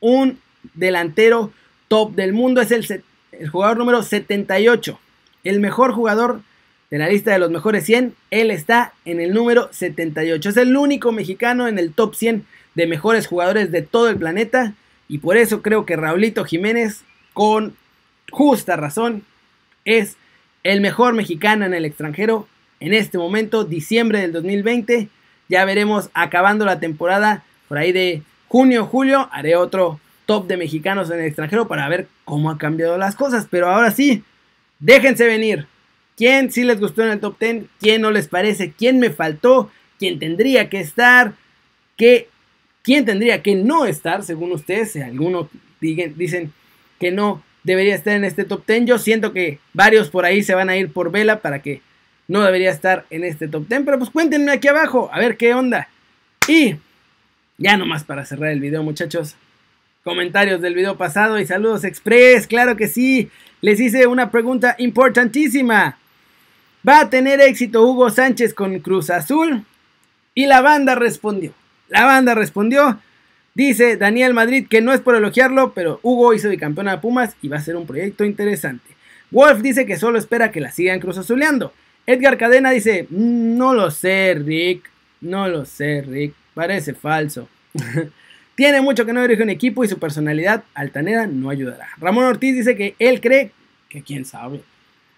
un 0.02 0.40
delantero 0.74 1.52
top 1.88 2.14
del 2.14 2.34
mundo, 2.34 2.62
es 2.62 2.72
el, 2.72 3.04
jugador 3.50 3.78
número 3.78 4.04
78 4.04 5.00
el 5.44 5.60
mejor 5.60 5.94
jugador 5.94 6.42
de 6.90 6.98
la 6.98 7.08
lista 7.08 7.32
de 7.32 7.40
los 7.40 7.52
mejores 7.52 7.86
100, 7.86 8.16
él 8.32 8.52
está 8.52 8.94
en 9.06 9.20
el 9.20 9.34
número 9.34 9.70
78. 9.72 10.50
Es 10.50 10.58
el 10.58 10.76
único 10.76 11.12
mexicano 11.12 11.68
en 11.68 11.78
el 11.78 11.94
top 11.94 12.16
100 12.16 12.46
de 12.76 12.88
mejores 12.88 13.28
jugadores 13.28 13.72
de 13.72 13.82
todo 13.82 14.10
el 14.10 14.18
planeta. 14.18 14.74
Y 15.08 15.20
por 15.20 15.38
eso 15.38 15.62
creo 15.62 15.86
que 15.86 15.96
Raulito 15.96 16.46
Jiménez, 16.46 17.04
con 17.34 17.76
justa 18.32 18.76
razón, 18.76 19.24
es 19.98 20.18
el 20.64 20.82
mejor 20.82 21.14
mexicano 21.14 21.66
en 21.66 21.74
el 21.74 21.86
extranjero 21.86 22.48
en 22.80 22.94
este 22.94 23.18
momento, 23.18 23.64
diciembre 23.64 24.22
del 24.22 24.32
2020. 24.32 25.10
Ya 25.50 25.66
veremos 25.66 26.10
acabando 26.14 26.66
la 26.66 26.80
temporada 26.80 27.44
por 27.68 27.78
ahí 27.78 27.92
de 27.92 28.24
junio, 28.48 28.86
julio. 28.86 29.30
Haré 29.32 29.56
otro 29.56 30.00
top 30.26 30.48
de 30.48 30.58
mexicanos 30.58 31.10
en 31.10 31.20
el 31.20 31.26
extranjero 31.26 31.68
para 31.68 31.90
ver 31.90 32.08
cómo 32.26 32.50
han 32.50 32.58
cambiado 32.58 32.98
las 32.98 33.16
cosas. 33.16 33.48
Pero 33.50 33.68
ahora 33.68 33.92
sí, 33.92 34.24
Déjense 34.80 35.28
venir. 35.28 35.68
¿Quién 36.16 36.52
sí 36.52 36.64
les 36.64 36.80
gustó 36.80 37.04
en 37.04 37.12
el 37.12 37.20
top 37.20 37.38
10? 37.40 37.66
¿Quién 37.80 38.02
no 38.02 38.12
les 38.12 38.28
parece? 38.28 38.72
¿Quién 38.72 39.00
me 39.00 39.10
faltó? 39.10 39.72
¿Quién 39.98 40.20
tendría 40.20 40.70
que 40.70 40.80
estar? 40.80 41.34
¿Qué, 41.98 42.30
¿Quién 42.82 43.06
tendría 43.06 43.42
que 43.44 43.56
no 43.56 43.86
estar, 43.86 44.24
según 44.24 44.54
ustedes? 44.54 44.94
Si 44.94 45.02
algunos 45.02 45.48
dicen 45.82 46.54
que 47.00 47.12
no 47.12 47.44
debería 47.64 47.96
estar 47.96 48.14
en 48.14 48.24
este 48.24 48.44
top 48.44 48.66
10. 48.66 48.86
Yo 48.86 48.98
siento 49.00 49.34
que 49.34 49.60
varios 49.74 50.10
por 50.10 50.26
ahí 50.26 50.44
se 50.44 50.56
van 50.56 50.70
a 50.70 50.78
ir 50.78 50.92
por 50.92 51.12
vela 51.12 51.40
para 51.40 51.62
que 51.62 51.82
no 52.28 52.42
debería 52.42 52.72
estar 52.72 53.06
en 53.10 53.24
este 53.24 53.48
top 53.48 53.68
10. 53.68 53.82
Pero 53.86 54.00
pues 54.00 54.10
cuéntenme 54.10 54.52
aquí 54.52 54.68
abajo, 54.68 55.10
a 55.12 55.20
ver 55.20 55.38
qué 55.38 55.54
onda. 55.54 55.90
Y 56.48 56.76
ya 57.58 57.78
nomás 57.78 58.04
para 58.04 58.26
cerrar 58.26 58.52
el 58.52 58.60
video, 58.60 58.84
muchachos 58.84 59.36
comentarios 60.04 60.62
del 60.62 60.74
video 60.74 60.98
pasado 60.98 61.40
y 61.40 61.46
saludos 61.46 61.84
express, 61.84 62.48
claro 62.48 62.76
que 62.76 62.88
sí. 62.88 63.30
Les 63.62 63.80
hice 63.80 64.08
una 64.08 64.32
pregunta 64.32 64.76
importantísima. 64.78 65.98
¿Va 66.88 67.02
a 67.02 67.10
tener 67.10 67.42
éxito 67.42 67.84
Hugo 67.84 68.10
Sánchez 68.10 68.54
con 68.54 68.80
Cruz 68.80 69.10
Azul? 69.10 69.66
Y 70.34 70.46
la 70.46 70.62
banda 70.62 70.96
respondió. 70.96 71.54
La 71.90 72.06
banda 72.06 72.36
respondió. 72.36 73.00
Dice 73.60 73.98
Daniel 73.98 74.34
Madrid 74.34 74.68
que 74.70 74.80
no 74.80 74.94
es 74.94 75.02
por 75.02 75.18
elogiarlo, 75.18 75.74
pero 75.74 76.00
Hugo 76.02 76.34
hizo 76.34 76.48
bicampeón 76.48 76.88
a 76.88 77.02
Pumas 77.02 77.36
y 77.42 77.50
va 77.50 77.58
a 77.58 77.62
ser 77.62 77.76
un 77.76 77.86
proyecto 77.86 78.24
interesante. 78.24 78.96
Wolf 79.32 79.60
dice 79.60 79.86
que 79.86 79.98
solo 79.98 80.18
espera 80.18 80.50
que 80.50 80.62
la 80.62 80.72
sigan 80.72 81.02
Cruz 81.02 81.18
Azuleando. 81.18 81.74
Edgar 82.06 82.38
Cadena 82.38 82.72
dice, 82.72 83.06
mm, 83.10 83.58
no 83.58 83.74
lo 83.74 83.92
sé, 83.92 84.34
Rick. 84.42 84.90
No 85.20 85.50
lo 85.50 85.66
sé, 85.66 86.02
Rick. 86.08 86.36
Parece 86.54 86.94
falso. 86.94 87.50
Tiene 88.56 88.80
mucho 88.80 89.06
que 89.06 89.12
no 89.12 89.22
dirige 89.24 89.44
un 89.44 89.50
equipo 89.50 89.84
y 89.84 89.90
su 89.90 90.00
personalidad 90.00 90.64
altanera 90.74 91.28
no 91.28 91.50
ayudará. 91.50 91.90
Ramón 91.98 92.24
Ortiz 92.24 92.56
dice 92.56 92.78
que 92.78 92.96
él 92.98 93.20
cree 93.20 93.52
que 93.90 94.04
quién 94.04 94.24
sabe. 94.24 94.62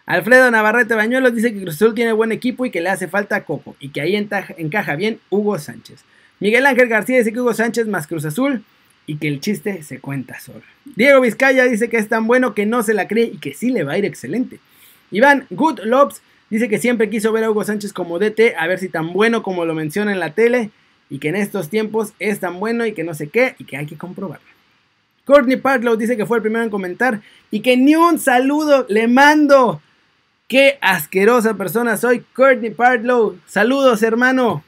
Alfredo 0.07 0.49
Navarrete 0.49 0.95
Bañuelos 0.95 1.35
dice 1.35 1.53
que 1.53 1.61
Cruz 1.61 1.75
Azul 1.75 1.93
tiene 1.93 2.11
buen 2.11 2.31
equipo 2.31 2.65
y 2.65 2.71
que 2.71 2.81
le 2.81 2.89
hace 2.89 3.07
falta 3.07 3.43
Coco 3.43 3.75
y 3.79 3.89
que 3.89 4.01
ahí 4.01 4.15
encaja 4.15 4.95
bien 4.95 5.19
Hugo 5.29 5.59
Sánchez. 5.59 6.03
Miguel 6.41 6.65
Ángel 6.65 6.89
García 6.89 7.19
dice 7.19 7.31
que 7.31 7.39
Hugo 7.39 7.53
Sánchez 7.53 7.87
más 7.87 8.07
Cruz 8.07 8.25
Azul 8.25 8.63
y 9.05 9.17
que 9.17 9.27
el 9.27 9.39
chiste 9.39 9.83
se 9.83 9.99
cuenta 9.99 10.39
solo. 10.39 10.63
Diego 10.95 11.21
Vizcaya 11.21 11.65
dice 11.65 11.87
que 11.87 11.97
es 11.97 12.09
tan 12.09 12.25
bueno 12.25 12.55
que 12.55 12.65
no 12.65 12.81
se 12.81 12.95
la 12.95 13.07
cree 13.07 13.25
y 13.25 13.37
que 13.37 13.53
sí 13.53 13.69
le 13.69 13.83
va 13.83 13.93
a 13.93 13.99
ir 13.99 14.05
excelente. 14.05 14.59
Iván 15.11 15.45
Good 15.51 15.81
dice 16.49 16.67
que 16.67 16.79
siempre 16.79 17.11
quiso 17.11 17.31
ver 17.31 17.43
a 17.43 17.51
Hugo 17.51 17.63
Sánchez 17.63 17.93
como 17.93 18.17
DT, 18.17 18.55
a 18.57 18.65
ver 18.65 18.79
si 18.79 18.89
tan 18.89 19.13
bueno 19.13 19.43
como 19.43 19.65
lo 19.65 19.75
menciona 19.75 20.11
en 20.11 20.19
la 20.19 20.33
tele 20.33 20.71
y 21.11 21.19
que 21.19 21.29
en 21.29 21.35
estos 21.35 21.69
tiempos 21.69 22.13
es 22.17 22.39
tan 22.39 22.59
bueno 22.59 22.87
y 22.87 22.93
que 22.93 23.03
no 23.03 23.13
sé 23.13 23.29
qué 23.29 23.53
y 23.59 23.65
que 23.65 23.77
hay 23.77 23.85
que 23.85 23.97
comprobarlo. 23.97 24.47
Courtney 25.25 25.57
Partlow 25.57 25.95
dice 25.95 26.17
que 26.17 26.25
fue 26.25 26.37
el 26.37 26.41
primero 26.41 26.63
en 26.63 26.71
comentar 26.71 27.21
y 27.51 27.59
que 27.59 27.77
ni 27.77 27.95
un 27.95 28.17
saludo 28.17 28.87
le 28.89 29.07
mando. 29.07 29.79
Qué 30.47 30.79
asquerosa 30.81 31.53
persona 31.53 31.97
soy, 31.97 32.25
Courtney 32.35 32.71
Partlow. 32.71 33.37
Saludos, 33.45 34.01
hermano. 34.01 34.63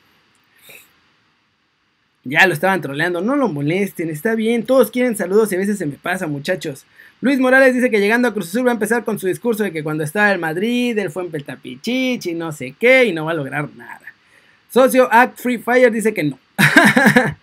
Ya 2.26 2.48
lo 2.48 2.54
estaban 2.54 2.80
troleando, 2.80 3.20
no 3.22 3.36
lo 3.36 3.50
molesten, 3.50 4.10
está 4.10 4.34
bien, 4.36 4.64
todos 4.64 4.92
quieren 4.92 5.18
saludos 5.18 5.52
y 5.52 5.56
a 5.56 5.60
veces 5.60 5.78
se 5.78 5.86
me 5.86 5.96
pasa, 5.96 6.26
muchachos. 6.26 6.86
Luis 7.20 7.40
Morales 7.40 7.74
dice 7.74 7.90
que 7.90 8.00
llegando 8.00 8.28
a 8.28 8.34
Cruz 8.34 8.50
Azul 8.50 8.66
va 8.66 8.72
a 8.72 8.74
empezar 8.74 9.04
con 9.04 9.20
su 9.20 9.28
discurso 9.28 9.64
de 9.64 9.72
que 9.72 9.84
cuando 9.84 10.04
estaba 10.04 10.32
en 10.32 10.40
Madrid, 10.40 10.98
él 10.98 11.10
fue 11.10 11.24
en 11.24 11.32
Peltapichich 11.32 12.26
y 12.28 12.34
no 12.34 12.52
sé 12.52 12.76
qué, 12.80 13.06
y 13.06 13.14
no 13.14 13.26
va 13.26 13.32
a 13.32 13.36
lograr 13.36 13.70
nada. 13.76 14.02
Socio 14.74 15.08
Act 15.12 15.40
Free 15.40 15.58
Fire 15.58 15.92
dice 15.92 16.14
que 16.14 16.24
no. 16.24 16.40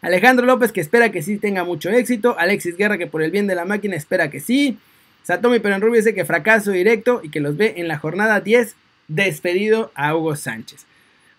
Alejandro 0.00 0.46
López 0.46 0.72
que 0.72 0.80
espera 0.80 1.10
que 1.10 1.22
sí 1.22 1.36
tenga 1.36 1.64
mucho 1.64 1.90
éxito. 1.90 2.38
Alexis 2.38 2.76
Guerra 2.76 2.98
que 2.98 3.06
por 3.06 3.22
el 3.22 3.30
bien 3.30 3.46
de 3.46 3.54
la 3.54 3.64
máquina 3.64 3.96
espera 3.96 4.30
que 4.30 4.40
sí. 4.40 4.78
Satomi 5.22 5.58
Rubio 5.58 5.96
dice 5.96 6.14
que 6.14 6.24
fracaso 6.24 6.70
directo 6.70 7.20
y 7.22 7.28
que 7.28 7.40
los 7.40 7.56
ve 7.56 7.74
en 7.76 7.88
la 7.88 7.98
jornada 7.98 8.40
10 8.40 8.74
despedido 9.08 9.92
a 9.94 10.16
Hugo 10.16 10.36
Sánchez. 10.36 10.86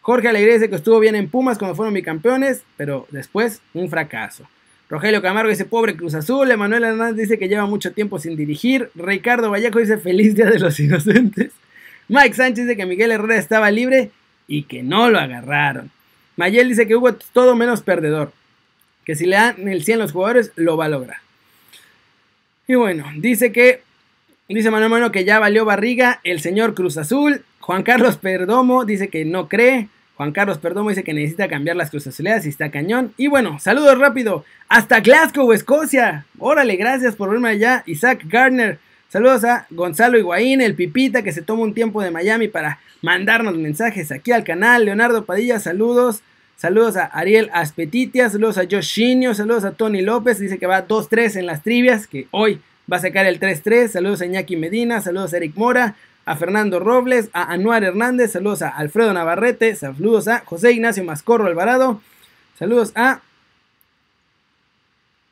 Jorge 0.10 0.28
Alegría 0.28 0.56
dice 0.56 0.72
que 0.72 0.76
estuvo 0.76 1.00
bien 1.00 1.14
en 1.14 1.30
Pumas 1.30 1.60
cuando 1.60 1.76
fueron 1.76 1.94
bicampeones, 1.94 2.64
pero 2.78 3.06
después 3.12 3.62
un 3.76 3.92
fracaso. 3.92 4.50
Rogelio 4.90 5.22
Camargo 5.22 5.52
dice 5.52 5.66
pobre 5.66 5.96
Cruz 5.96 6.16
Azul. 6.16 6.50
Emanuel 6.50 6.84
Hernández 6.84 7.28
dice 7.28 7.38
que 7.38 7.48
lleva 7.48 7.68
mucho 7.68 7.92
tiempo 7.92 8.18
sin 8.18 8.36
dirigir. 8.36 8.90
Ricardo 8.96 9.52
Vallejo 9.52 9.78
dice 9.78 10.00
feliz 10.00 10.34
día 10.34 10.48
de 10.48 10.58
los 10.58 10.80
inocentes. 10.80 11.52
Mike 12.08 12.34
Sánchez 12.34 12.66
dice 12.66 12.76
que 12.76 12.88
Miguel 12.88 13.12
Herrera 13.12 13.38
estaba 13.38 13.70
libre 13.70 14.10
y 14.48 14.64
que 14.64 14.82
no 14.82 15.12
lo 15.12 15.20
agarraron. 15.20 15.92
Mayel 16.38 16.70
dice 16.70 16.88
que 16.88 16.96
Hugo 16.96 17.10
es 17.10 17.18
todo 17.32 17.56
menos 17.56 17.82
perdedor. 17.82 18.32
Que 19.06 19.14
si 19.14 19.28
le 19.28 19.36
dan 19.36 19.68
el 19.68 19.84
100 19.84 20.00
a 20.00 20.04
los 20.06 20.12
jugadores, 20.12 20.52
lo 20.56 20.76
va 20.76 20.86
a 20.86 20.90
lograr. 20.90 21.18
Y 22.68 22.74
bueno, 22.74 23.06
dice 23.18 23.52
que. 23.52 23.84
Dice 24.48 24.72
Manuel 24.72 24.90
Bueno 24.90 25.12
que 25.12 25.24
ya 25.24 25.38
valió 25.38 25.66
barriga 25.66 26.20
el 26.24 26.42
señor 26.42 26.74
Cruz 26.74 26.98
Azul. 26.98 27.44
Juan 27.60 27.84
Carlos 27.84 28.18
Perdomo 28.18 28.86
dice 28.86 29.10
que 29.10 29.24
no 29.24 29.48
cree. 29.48 29.88
Juan 30.20 30.34
Carlos 30.34 30.58
Perdomo 30.58 30.90
dice 30.90 31.06
que 31.06 31.14
necesita 31.14 31.48
cambiar 31.48 31.78
las 31.78 31.96
Azuleas 31.96 32.46
y 32.46 32.50
está 32.50 32.70
cañón. 32.72 33.14
Y 33.16 33.28
bueno, 33.28 33.58
saludos 33.58 33.98
rápido. 33.98 34.44
Hasta 34.68 35.00
Glasgow, 35.00 35.54
Escocia. 35.54 36.26
Órale, 36.40 36.76
gracias 36.76 37.16
por 37.16 37.30
verme 37.30 37.48
allá. 37.48 37.84
Isaac 37.86 38.26
Gardner. 38.28 38.80
Saludos 39.08 39.46
a 39.46 39.66
Gonzalo 39.70 40.18
Higuaín, 40.18 40.60
el 40.60 40.76
Pipita, 40.76 41.22
que 41.22 41.32
se 41.32 41.42
toma 41.42 41.64
un 41.64 41.74
tiempo 41.74 42.02
de 42.02 42.12
Miami 42.12 42.50
para 42.50 42.82
mandarnos 43.02 43.56
mensajes 43.56 44.12
aquí 44.12 44.34
al 44.34 44.44
canal. 44.44 44.84
Leonardo 44.84 45.24
Padilla, 45.24 45.58
saludos. 45.58 46.22
Saludos 46.58 46.98
a 46.98 47.06
Ariel 47.06 47.50
Aspetitia, 47.54 48.30
saludos 48.30 48.58
a 48.58 48.66
Joshinio, 48.70 49.34
saludos 49.34 49.64
a 49.64 49.72
Tony 49.72 50.02
López, 50.02 50.38
dice 50.38 50.58
que 50.58 50.68
va 50.68 50.86
2-3 50.86 51.38
en 51.38 51.46
las 51.46 51.64
trivias, 51.64 52.08
que 52.08 52.28
hoy 52.32 52.60
va 52.92 52.98
a 52.98 53.00
sacar 53.00 53.26
el 53.26 53.40
3-3. 53.40 53.88
Saludos 53.88 54.20
a 54.20 54.26
Iñaki 54.26 54.58
Medina, 54.58 55.00
saludos 55.00 55.34
a 55.34 55.38
Eric 55.38 55.56
Mora, 55.56 55.96
a 56.30 56.36
Fernando 56.36 56.80
Robles, 56.80 57.32
a 57.34 57.52
Anuar 57.52 57.84
Hernández, 57.84 58.34
saludos 58.34 58.62
a 58.62 58.70
Alfredo 58.70 59.14
Navarrete, 59.14 59.76
saludos 59.76 60.28
a 60.28 60.42
José 60.46 60.74
Ignacio 60.74 61.04
Mascorro 61.04 61.48
Alvarado, 61.48 62.04
saludos 62.60 62.92
a 62.94 63.22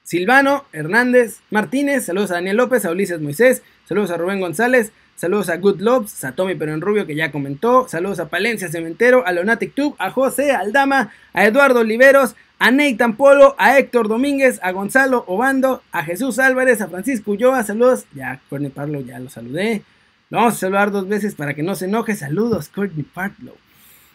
Silvano 0.02 0.66
Hernández 0.74 1.42
Martínez, 1.52 2.06
saludos 2.06 2.32
a 2.32 2.36
Daniel 2.36 2.58
López, 2.58 2.84
a 2.84 2.90
Ulises 2.90 3.22
Moisés, 3.22 3.62
saludos 3.88 4.10
a 4.10 4.18
Rubén 4.18 4.42
González, 4.42 4.92
Saludos 5.16 5.50
a 5.50 5.58
Good 5.58 5.82
Lobs, 5.82 6.24
a 6.24 6.34
Tommy 6.34 6.54
Pero 6.54 6.76
en 6.76 6.82
Rubio 6.82 7.08
que 7.08 7.16
ya 7.16 7.32
comentó. 7.32 7.88
Saludos 7.88 8.20
a 8.20 8.30
Palencia 8.30 8.70
Cementero, 8.70 9.26
a 9.26 9.32
Leonatic 9.32 9.74
Tube, 9.74 9.96
a 9.98 10.12
José 10.12 10.52
Aldama, 10.52 11.12
a 11.34 11.44
Eduardo 11.44 11.80
Oliveros, 11.80 12.36
a 12.60 12.70
Nathan 12.70 13.16
Polo, 13.18 13.56
a 13.58 13.80
Héctor 13.80 14.10
Domínguez, 14.10 14.60
a 14.62 14.72
Gonzalo 14.72 15.24
Obando, 15.26 15.82
a 15.92 16.04
Jesús 16.04 16.38
Álvarez, 16.38 16.82
a 16.82 16.88
Francisco 16.88 17.32
Ulloa. 17.32 17.64
Saludos. 17.64 18.06
Ya, 18.14 18.40
Courtney 18.48 18.70
Parlow 18.70 19.04
ya 19.04 19.18
lo 19.18 19.32
saludé. 19.32 19.82
Lo 20.30 20.40
vamos 20.40 20.56
a 20.56 20.58
saludar 20.58 20.92
dos 20.92 21.08
veces 21.08 21.36
para 21.36 21.54
que 21.54 21.64
no 21.64 21.76
se 21.76 21.86
enoje. 21.86 22.16
Saludos, 22.16 22.68
Courtney 22.70 23.04
Parlow. 23.04 23.56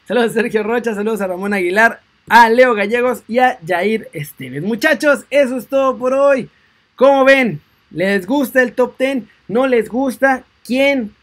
Saludos 0.06 0.32
a 0.32 0.34
Sergio 0.34 0.62
Rocha, 0.62 0.94
saludos 0.94 1.22
a 1.22 1.26
Ramón 1.26 1.54
Aguilar, 1.54 2.00
a 2.28 2.50
Leo 2.50 2.74
Gallegos 2.74 3.22
y 3.28 3.38
a 3.38 3.58
Jair 3.66 4.08
Esteves. 4.12 4.62
Muchachos, 4.62 5.24
eso 5.30 5.56
es 5.56 5.68
todo 5.68 5.96
por 5.96 6.12
hoy. 6.12 6.50
¿Cómo 6.96 7.24
ven? 7.24 7.60
¿Les 7.90 8.26
gusta 8.26 8.62
el 8.62 8.74
top 8.74 8.98
10? 8.98 9.24
¿No 9.48 9.66
les 9.66 9.88
gusta? 9.88 10.44
¿Quién 10.66 11.14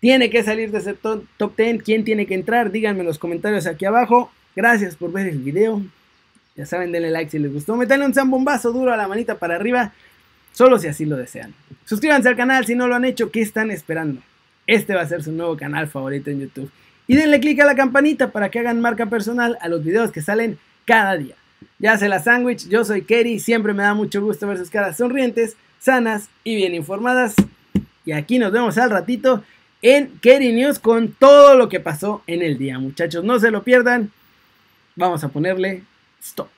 tiene 0.00 0.30
que 0.30 0.42
salir 0.42 0.70
de 0.70 0.78
ese 0.78 0.94
top, 0.94 1.24
10? 1.56 1.82
¿Quién 1.82 2.04
tiene 2.04 2.24
que 2.24 2.34
entrar? 2.34 2.70
Díganme 2.70 3.00
en 3.00 3.06
los 3.06 3.18
comentarios 3.18 3.66
aquí 3.66 3.84
abajo. 3.84 4.32
Gracias 4.56 4.96
por 4.96 5.12
ver 5.12 5.26
el 5.26 5.38
video. 5.38 5.82
Ya 6.56 6.64
saben, 6.64 6.92
denle 6.92 7.10
like 7.10 7.30
si 7.30 7.38
les 7.38 7.52
gustó. 7.52 7.76
Metanle 7.76 8.06
un 8.06 8.14
zambombazo 8.14 8.72
duro 8.72 8.92
a 8.92 8.96
la 8.96 9.06
manita 9.06 9.38
para 9.38 9.56
arriba. 9.56 9.92
Solo 10.52 10.78
si 10.78 10.88
así 10.88 11.04
lo 11.04 11.16
desean. 11.16 11.54
Suscríbanse 11.84 12.28
al 12.28 12.36
canal 12.36 12.64
si 12.64 12.74
no 12.74 12.88
lo 12.88 12.96
han 12.96 13.04
hecho. 13.04 13.30
¿Qué 13.30 13.42
están 13.42 13.70
esperando? 13.70 14.22
Este 14.70 14.94
va 14.94 15.00
a 15.00 15.08
ser 15.08 15.20
su 15.20 15.32
nuevo 15.32 15.56
canal 15.56 15.88
favorito 15.88 16.30
en 16.30 16.42
YouTube. 16.42 16.70
Y 17.08 17.16
denle 17.16 17.40
click 17.40 17.58
a 17.58 17.64
la 17.64 17.74
campanita 17.74 18.30
para 18.30 18.50
que 18.50 18.60
hagan 18.60 18.80
marca 18.80 19.06
personal 19.06 19.58
a 19.60 19.68
los 19.68 19.82
videos 19.82 20.12
que 20.12 20.22
salen 20.22 20.60
cada 20.84 21.16
día. 21.16 21.34
Ya 21.80 21.98
se 21.98 22.08
la 22.08 22.20
sándwich, 22.20 22.68
yo 22.68 22.84
soy 22.84 23.02
Kerry. 23.02 23.40
Siempre 23.40 23.74
me 23.74 23.82
da 23.82 23.94
mucho 23.94 24.22
gusto 24.22 24.46
ver 24.46 24.58
sus 24.58 24.70
caras 24.70 24.96
sonrientes, 24.96 25.56
sanas 25.80 26.28
y 26.44 26.54
bien 26.54 26.76
informadas. 26.76 27.34
Y 28.04 28.12
aquí 28.12 28.38
nos 28.38 28.52
vemos 28.52 28.78
al 28.78 28.90
ratito 28.90 29.42
en 29.82 30.16
Kerry 30.20 30.52
News 30.52 30.78
con 30.78 31.08
todo 31.14 31.56
lo 31.56 31.68
que 31.68 31.80
pasó 31.80 32.22
en 32.28 32.40
el 32.40 32.56
día, 32.56 32.78
muchachos. 32.78 33.24
No 33.24 33.40
se 33.40 33.50
lo 33.50 33.64
pierdan. 33.64 34.12
Vamos 34.94 35.24
a 35.24 35.30
ponerle 35.30 35.82
stop. 36.22 36.48